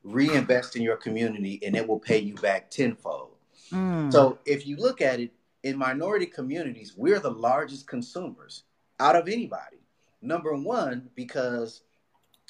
[0.04, 3.36] reinvest in your community, and it will pay you back tenfold.
[3.74, 4.10] Mm.
[4.10, 5.34] So if you look at it
[5.64, 8.64] in minority communities, we're the largest consumers
[9.00, 9.78] out of anybody.
[10.22, 11.84] Number one, because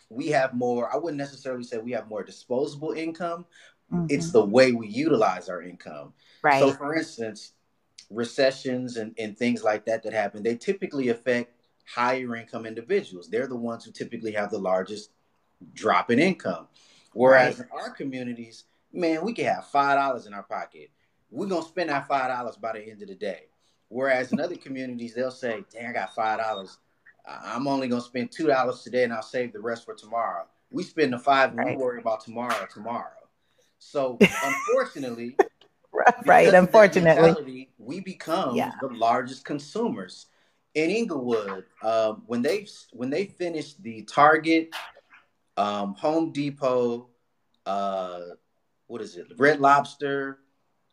[0.09, 3.45] we have more, I wouldn't necessarily say we have more disposable income.
[4.09, 4.33] It's Mhm.
[4.33, 6.13] the way we utilize our income.
[6.41, 6.59] right.
[6.59, 7.53] So for instance,
[8.09, 11.55] recessions and, and things like that that happen, they typically affect
[11.85, 13.29] higher income individuals.
[13.29, 15.11] They're the ones who typically have the largest
[15.73, 16.67] drop in income.
[17.13, 20.89] Whereas in our communities, man, we can have five dollars in our pocket.
[21.33, 23.47] We're gonna spend our five dollars by the end of the day.
[23.89, 26.77] Whereas in other communities, they'll say, "Dang, I got five dollars.
[27.25, 30.83] I'm only gonna spend two dollars today, and I'll save the rest for tomorrow." We
[30.83, 31.75] spend the five, and Right.
[31.77, 32.67] we worry about tomorrow.
[32.71, 33.09] Tomorrow.
[33.79, 35.35] So unfortunately,
[35.91, 36.13] right.
[36.23, 37.21] because of that Unfortunately.
[37.23, 38.73] mentality, we become Yeah.
[38.79, 40.27] the largest consumers
[40.75, 41.65] in Inglewood.
[41.81, 44.69] Um, when they when they finished the Target,
[45.57, 47.09] um, Home Depot,
[47.65, 48.21] uh,
[48.87, 50.39] what is it, Red Lobster,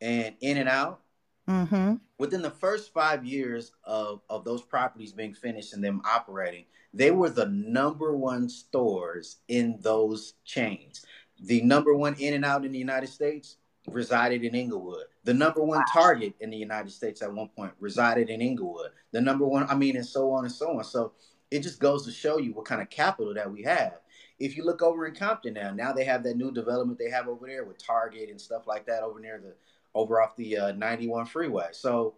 [0.00, 1.00] and In-N-Out.
[1.46, 6.66] hmm Within the first five years of, of those properties being finished and them operating,
[6.92, 11.04] they were the number one stores in those chains.
[11.42, 13.56] The number one In-N-Out in the United States
[13.88, 15.06] resided in Inglewood.
[15.24, 18.90] The number one Target in the United States at one point resided in Inglewood.
[19.12, 20.84] The number one, I mean, and so on and so on.
[20.84, 21.12] So
[21.50, 24.00] it just goes to show you what kind of capital that we have.
[24.38, 27.28] If you look over in Compton now, now they have that new development they have
[27.28, 29.54] over there with Target and stuff like that over near the
[29.94, 31.68] over off the uh, 91 freeway.
[31.72, 32.14] So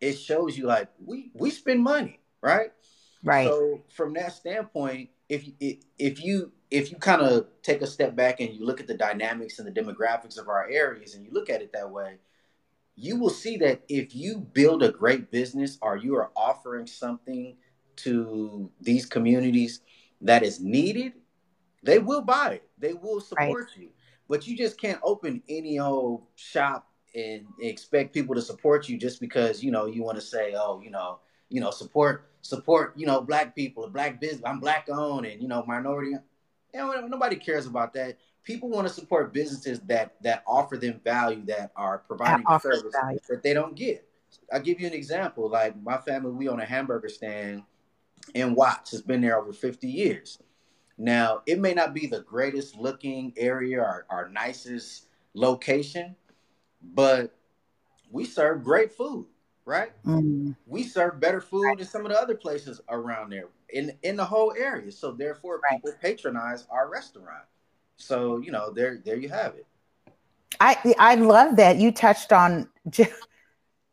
[0.00, 2.72] it shows you like we we spend money, right?
[3.22, 3.46] Right.
[3.46, 8.14] So from that standpoint, if you if you if you kind of take a step
[8.14, 11.30] back and you look at the dynamics and the demographics of our areas and you
[11.32, 12.18] look at it that way,
[12.94, 17.56] you will see that if you build a great business or you are offering something
[17.96, 19.80] to these communities
[20.20, 21.12] that is needed,
[21.82, 22.68] they will buy it.
[22.78, 23.90] They will support you.
[24.28, 29.20] But you just can't open any old shop and expect people to support you just
[29.20, 33.06] because you know you want to say, oh, you know, you know, support support, you
[33.06, 34.42] know, black people, black business.
[34.44, 36.12] I'm black owned and you know, minority.
[36.72, 38.18] You know, nobody cares about that.
[38.44, 42.94] People want to support businesses that that offer them value, that are providing offers service
[43.00, 43.18] value.
[43.28, 44.06] that they don't get.
[44.52, 45.48] I'll give you an example.
[45.48, 47.62] Like my family, we own a hamburger stand
[48.34, 48.92] in Watts.
[48.92, 50.38] It's been there over 50 years.
[50.98, 56.14] Now, it may not be the greatest looking area or, or nicest location,
[56.82, 57.34] but
[58.10, 59.26] we serve great food,
[59.64, 59.92] right?
[60.04, 60.56] Mm.
[60.66, 64.24] We serve better food than some of the other places around there in in the
[64.24, 64.90] whole area.
[64.92, 65.82] So therefore, Right.
[65.82, 67.44] people patronize our restaurant.
[67.96, 69.66] So you know, there there you have it.
[70.60, 72.68] I I love that you touched on.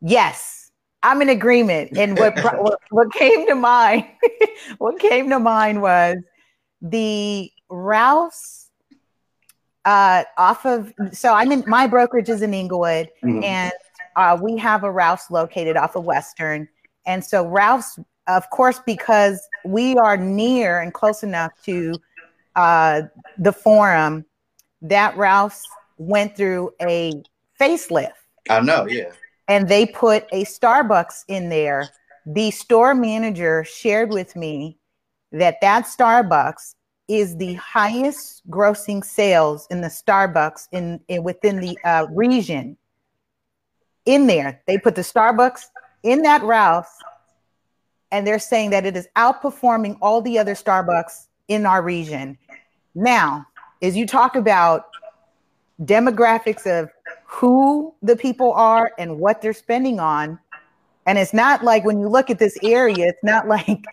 [0.02, 0.72] Yes,
[1.04, 1.98] I'm in agreement.
[1.98, 4.06] And what what, what came to mind,
[4.78, 6.18] what came to mind was
[6.82, 8.67] the Ralph's
[9.88, 10.94] uh, off of.
[11.14, 13.72] So I'm in my brokerage is in Inglewood, and
[14.18, 16.68] uh, we have a Ralph's located off of Western.
[17.06, 21.96] And so Ralph's, of course, because we are near and close enough to
[22.58, 23.04] uh,
[23.38, 24.26] the forum,
[24.82, 25.64] that Ralph's
[25.98, 27.24] went through a
[27.60, 28.12] facelift
[28.50, 29.12] I know, yeah.
[29.48, 31.90] and they put a Starbucks in there.
[32.26, 34.78] The store manager shared with me
[35.32, 36.76] that that Starbucks
[37.08, 42.78] is the highest grossing sales in the Starbucks in, in within the uh, region.
[44.06, 45.66] In there, they put the Starbucks
[46.04, 46.98] in that Ralph's,
[48.12, 52.38] and they're saying that it is outperforming all the other Starbucks in our region.
[52.96, 53.46] Now,
[53.82, 54.88] as you talk about
[55.84, 56.90] demographics of
[57.26, 60.40] who the people are and what they're spending on,
[61.06, 63.86] and it's not like when you look at this area, it's not like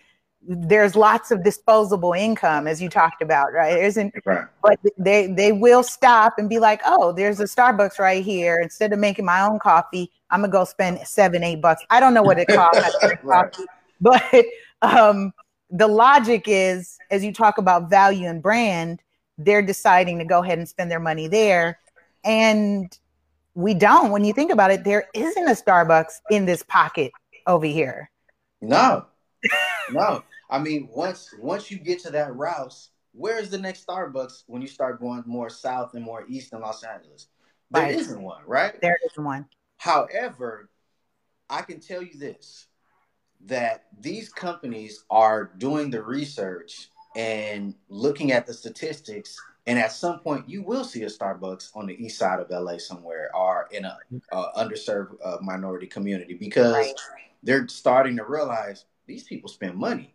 [0.47, 3.73] there's lots of disposable income as you talked about, right?
[3.73, 4.45] There isn't, right.
[4.61, 8.59] but they they will stop and be like, oh, there's a Starbucks right here.
[8.61, 11.83] Instead of making my own coffee, I'm gonna go spend seven, eight bucks.
[11.89, 13.21] I don't know what it costs, right.
[13.23, 13.65] coffee,
[14.01, 14.45] but
[14.81, 15.33] um,
[15.71, 19.01] the logic is, as you talk about value and brand,
[19.37, 21.79] they're deciding to go ahead and spend their money there,
[22.23, 22.97] and
[23.55, 24.11] we don't.
[24.11, 27.11] When you think about it, there isn't a Starbucks in this pocket
[27.47, 28.11] over here.
[28.61, 29.05] No,
[29.91, 30.23] no.
[30.49, 34.67] I mean, once once you get to that Ralph's, where's the next Starbucks when you
[34.67, 37.27] start going more south and more east in Los Angeles?
[37.71, 38.07] There right.
[38.07, 38.79] not one, right?
[38.81, 39.47] There isn't one.
[39.77, 40.69] However,
[41.49, 42.67] I can tell you this
[43.45, 49.37] that these companies are doing the research and looking at the statistics
[49.67, 52.77] and at some point you will see a starbucks on the east side of la
[52.77, 53.97] somewhere or in a,
[54.31, 56.93] a underserved uh, minority community because right.
[57.43, 60.13] they're starting to realize these people spend money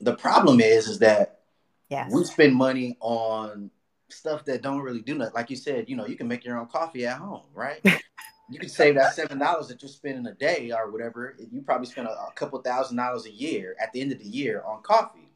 [0.00, 1.40] the problem is is that
[1.88, 2.10] yes.
[2.12, 3.70] we spend money on
[4.08, 5.34] stuff that don't really do nothing.
[5.34, 7.80] Like you said, you know, you can make your own coffee at home, right?
[8.50, 11.36] you can save that seven dollars that you're spending a day or whatever.
[11.38, 14.28] You probably spend a, a couple thousand dollars a year at the end of the
[14.28, 15.30] year on coffee.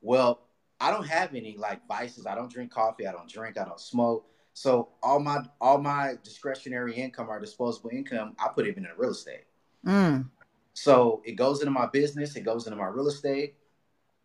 [0.00, 0.40] Well,
[0.80, 2.26] I don't have any like vices.
[2.26, 3.06] I don't drink coffee.
[3.06, 3.58] I don't drink.
[3.58, 4.26] I don't smoke.
[4.54, 9.10] So all my all my discretionary income or disposable income, I put it in real
[9.10, 9.44] estate.
[9.86, 10.28] Mm.
[10.74, 12.36] So it goes into my business.
[12.36, 13.54] It goes into my real estate.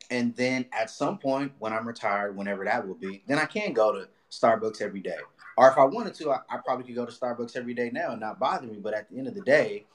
[0.10, 3.74] And then at some point, when I'm retired, whenever that will be, then I can
[3.74, 5.18] go to Starbucks every day.
[5.58, 8.12] Or if I wanted to, I, I, probably could go to Starbucks every day now
[8.12, 8.78] and not bother me.
[8.80, 9.86] But at the end of the day,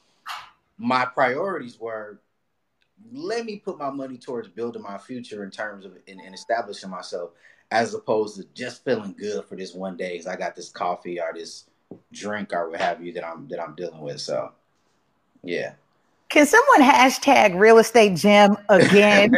[0.77, 2.21] my priorities were
[3.13, 6.91] let me put my money towards building my future in terms of and, in establishing
[6.91, 7.31] myself,
[7.71, 11.21] as opposed to just feeling good for this one day because I got this coffee
[11.21, 11.65] or this
[12.13, 14.21] drink or what have you that I'm that I'm dealing with.
[14.21, 14.53] So,
[15.43, 15.73] yeah.
[16.29, 19.37] Can someone hashtag real estate gem again?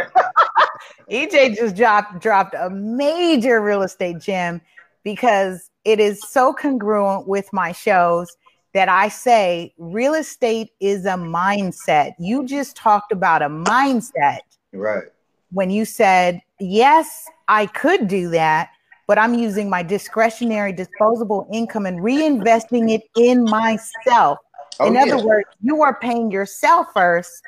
[1.09, 4.61] EJ just dropped dropped a major real estate gem
[5.03, 8.35] because it is so congruent with my shows
[8.73, 12.13] that I say real estate is a mindset.
[12.19, 14.39] You just talked about a mindset.
[14.73, 15.03] Right.
[15.51, 18.71] When you said, yes, I could do that,
[19.07, 24.39] but I'm using my discretionary disposable income and reinvesting it in myself.
[24.79, 25.03] Oh, in yeah.
[25.03, 27.43] other words, you are paying yourself first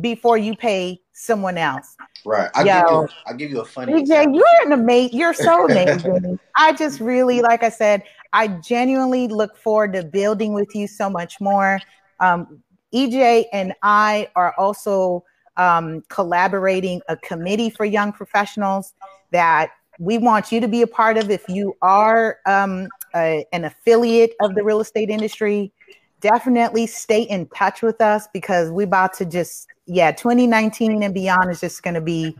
[0.00, 1.96] before you pay someone else.
[2.24, 2.50] Right.
[2.54, 4.36] I give you I give you a funny EJ, example.
[4.36, 6.38] you're an amazing you're so amazing.
[6.56, 11.08] I just really, like I said, I genuinely look forward to building with you so
[11.08, 11.80] much more.
[12.20, 12.62] Um,
[12.94, 15.24] EJ and I are also
[15.56, 18.94] um, collaborating a committee for young professionals
[19.30, 23.64] that we want you to be a part of if you are um, a, an
[23.64, 25.72] affiliate of the real estate industry
[26.24, 31.50] definitely stay in touch with us because we're about to just yeah 2019 and beyond
[31.50, 32.34] is just going to be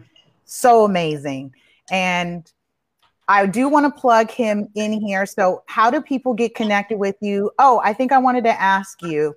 [0.46, 1.54] so amazing.
[1.90, 2.50] And
[3.28, 5.26] i do want to plug him in here.
[5.26, 7.50] So how do people get connected with you?
[7.58, 9.34] Oh i think i wanted to ask you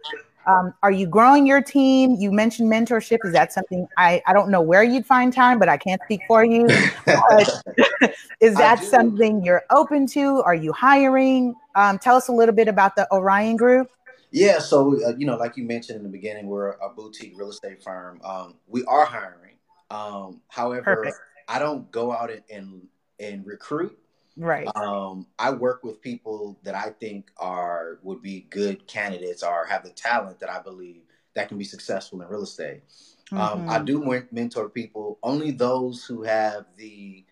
[0.47, 2.15] um, are you growing your team?
[2.17, 3.17] You mentioned mentorship.
[3.25, 6.21] Is that something i i don't know where you'd find time but i can't speak
[6.25, 6.67] for you.
[8.39, 10.41] Is that something you're open to?
[10.43, 11.53] Are you hiring?
[11.75, 13.89] Um, tell us a little bit about the orion group
[14.31, 17.49] yeah, so uh, you know, like you mentioned in the beginning, we're a boutique real
[17.49, 18.19] estate firm.
[18.23, 19.55] Um, we are hiring.
[19.89, 21.17] Um, however, Perfect.
[21.47, 22.81] I don't go out and, and
[23.19, 23.97] and recruit.
[24.35, 24.67] Right.
[24.75, 29.83] Um, I work with people that I think are would be good candidates or have
[29.83, 31.01] the talent that I believe
[31.33, 32.83] that can be successful in real estate.
[33.31, 33.37] Mm-hmm.
[33.37, 33.85] Um, I mm-hmm.
[33.85, 37.25] do mentor people, only those who have the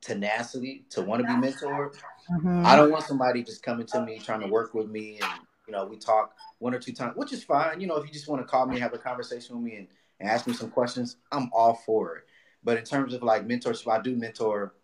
[0.00, 1.96] tenacity to want to be mentored.
[2.30, 2.64] Mm-hmm.
[2.64, 5.72] I don't want somebody just coming to me trying to work with me and you
[5.72, 7.80] know, we talk one or two times, which is fine.
[7.80, 9.88] You know, if you just want to call me, have a conversation with me, and,
[10.20, 12.24] and ask me some questions, I'm all for it.
[12.62, 14.74] But in terms of like mentorship, I do mentor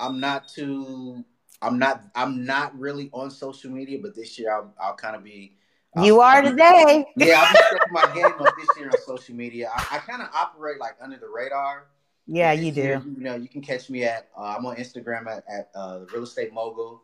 [0.00, 1.24] I'm not too.
[1.62, 2.02] I'm not.
[2.14, 5.56] I'm not really on social media, but this year I'll, I'll kind of be
[6.02, 7.06] you are today.
[7.16, 9.70] yeah, I'm stepping my game up this year on social media.
[9.74, 11.86] I, I kind of operate like under the radar.
[12.26, 12.80] Yeah, you do.
[12.80, 16.00] Year, you know, you can catch me at uh, I'm on Instagram at, at uh,
[16.12, 17.02] Real Estate Mogul.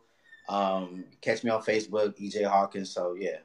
[0.49, 2.89] Um, catch me on Facebook, EJ Hawkins.
[2.89, 3.37] So yeah.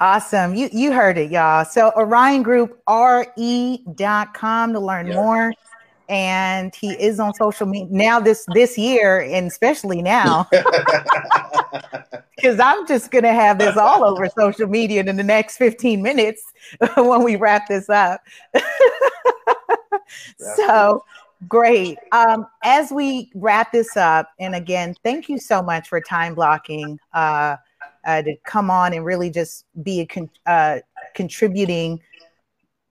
[0.00, 0.54] Awesome.
[0.54, 1.64] You you heard it, y'all.
[1.64, 5.14] So Orion Group RE.com to learn yeah.
[5.14, 5.52] more.
[6.08, 10.48] And he is on social media now this this year, and especially now.
[12.42, 16.02] because I'm just going to have this all over social media in the next 15
[16.02, 16.42] minutes
[16.96, 18.20] when we wrap this up.
[20.38, 21.04] so
[21.48, 21.98] great.
[22.10, 26.98] Um, as we wrap this up, and again, thank you so much for time blocking
[27.14, 27.56] uh,
[28.04, 30.80] uh, to come on and really just be a con- uh,
[31.14, 32.00] contributing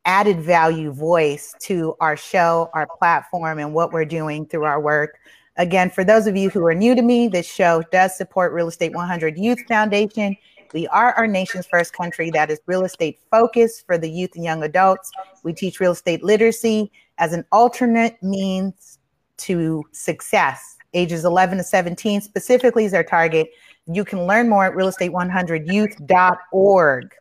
[0.05, 5.19] added value voice to our show, our platform, and what we're doing through our work.
[5.57, 8.67] Again, for those of you who are new to me, this show does support Real
[8.67, 10.35] Estate 100 Youth Foundation.
[10.73, 14.45] We are our nation's first country that is real estate focused for the youth and
[14.45, 15.11] young adults.
[15.43, 18.99] We teach real estate literacy as an alternate means
[19.37, 20.77] to success.
[20.93, 23.49] Ages 11 to 17 specifically is our target.
[23.87, 27.15] You can learn more at realestate100youth.org.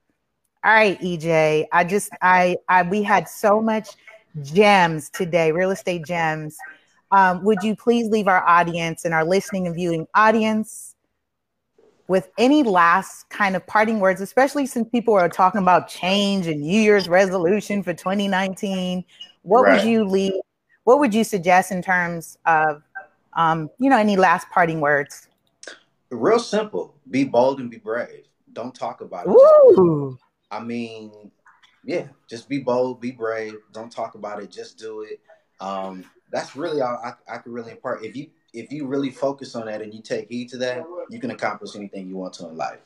[0.63, 1.65] All right, EJ.
[1.73, 3.89] I just I I we had so much
[4.43, 6.59] gems today, real estate gems.
[7.13, 10.95] Um, would you please leave our audience and our listening and viewing audience
[12.07, 16.61] with any last kind of parting words, especially since people are talking about change and
[16.61, 19.05] New Year's resolution for 2019?
[19.43, 19.77] What right.
[19.77, 20.35] would you leave?
[20.85, 22.83] What would you suggest in terms of,
[23.35, 25.29] um, you know, any last parting words?
[26.11, 28.25] Real simple: be bold and be brave.
[28.53, 29.31] Don't talk about it.
[29.31, 30.19] Ooh.
[30.51, 31.31] I mean,
[31.85, 33.55] yeah, just be bold, be brave.
[33.73, 34.51] Don't talk about it.
[34.51, 35.21] Just do it.
[35.61, 38.05] Um, that's really all I, I could really impart.
[38.05, 41.21] If you if you really focus on that and you take heed to that, you
[41.21, 42.81] can accomplish anything you want to in life.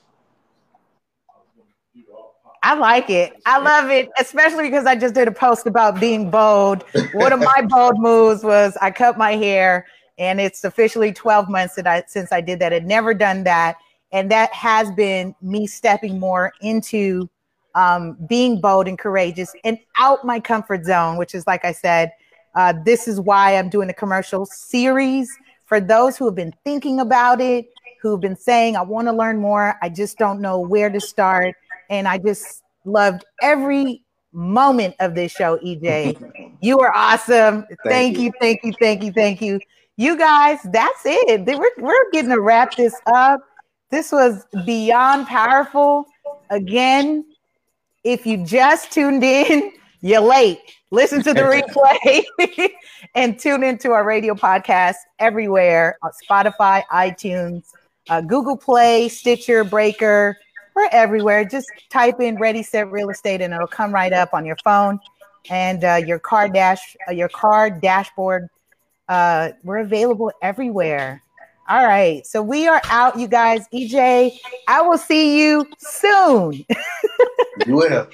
[2.62, 3.34] I like it.
[3.44, 6.82] I love it, especially because I just did a post about being bold.
[7.12, 9.86] One of my bold moves was I cut my hair,
[10.16, 12.72] and it's officially 12 months that I since I did that.
[12.72, 13.76] I'd never done that,
[14.12, 17.28] and that has been me stepping more into
[17.74, 22.12] um, being bold and courageous and out my comfort zone, which is, like I said,
[22.54, 25.30] uh, this is why I'm doing a commercial series
[25.66, 27.66] for those who have been thinking about it,
[28.00, 29.76] who've been saying, I want to learn more.
[29.82, 31.54] I just don't know where to start.
[31.90, 36.56] And I just loved every moment of this show, EJ.
[36.60, 37.62] you are awesome.
[37.62, 38.24] Thank, thank you.
[38.24, 39.58] you, thank you, thank you, thank you.
[39.96, 41.46] You guys, that's it.
[41.46, 43.40] We're, we're getting to wrap this up.
[43.90, 46.04] This was beyond powerful.
[46.50, 47.24] Again,
[48.02, 50.58] if you just tuned in, you're late.
[50.94, 52.70] Listen to the replay
[53.16, 57.64] and tune into our radio podcast everywhere on Spotify, iTunes,
[58.10, 60.38] uh, Google Play, Stitcher, Breaker.
[60.76, 61.44] We're everywhere.
[61.46, 65.00] Just type in Ready Set Real Estate and it'll come right up on your phone
[65.50, 68.48] and uh, your car dash, uh, your car dashboard.
[69.08, 71.20] Uh, we're available everywhere.
[71.68, 72.24] All right.
[72.24, 73.66] So we are out, you guys.
[73.74, 74.38] EJ,
[74.68, 76.52] I will see you soon.
[77.66, 78.08] you will.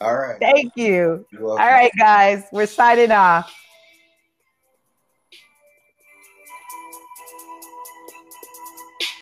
[0.00, 0.38] All right.
[0.40, 1.26] Thank you.
[1.40, 2.44] All right, guys.
[2.52, 3.54] We're signing off.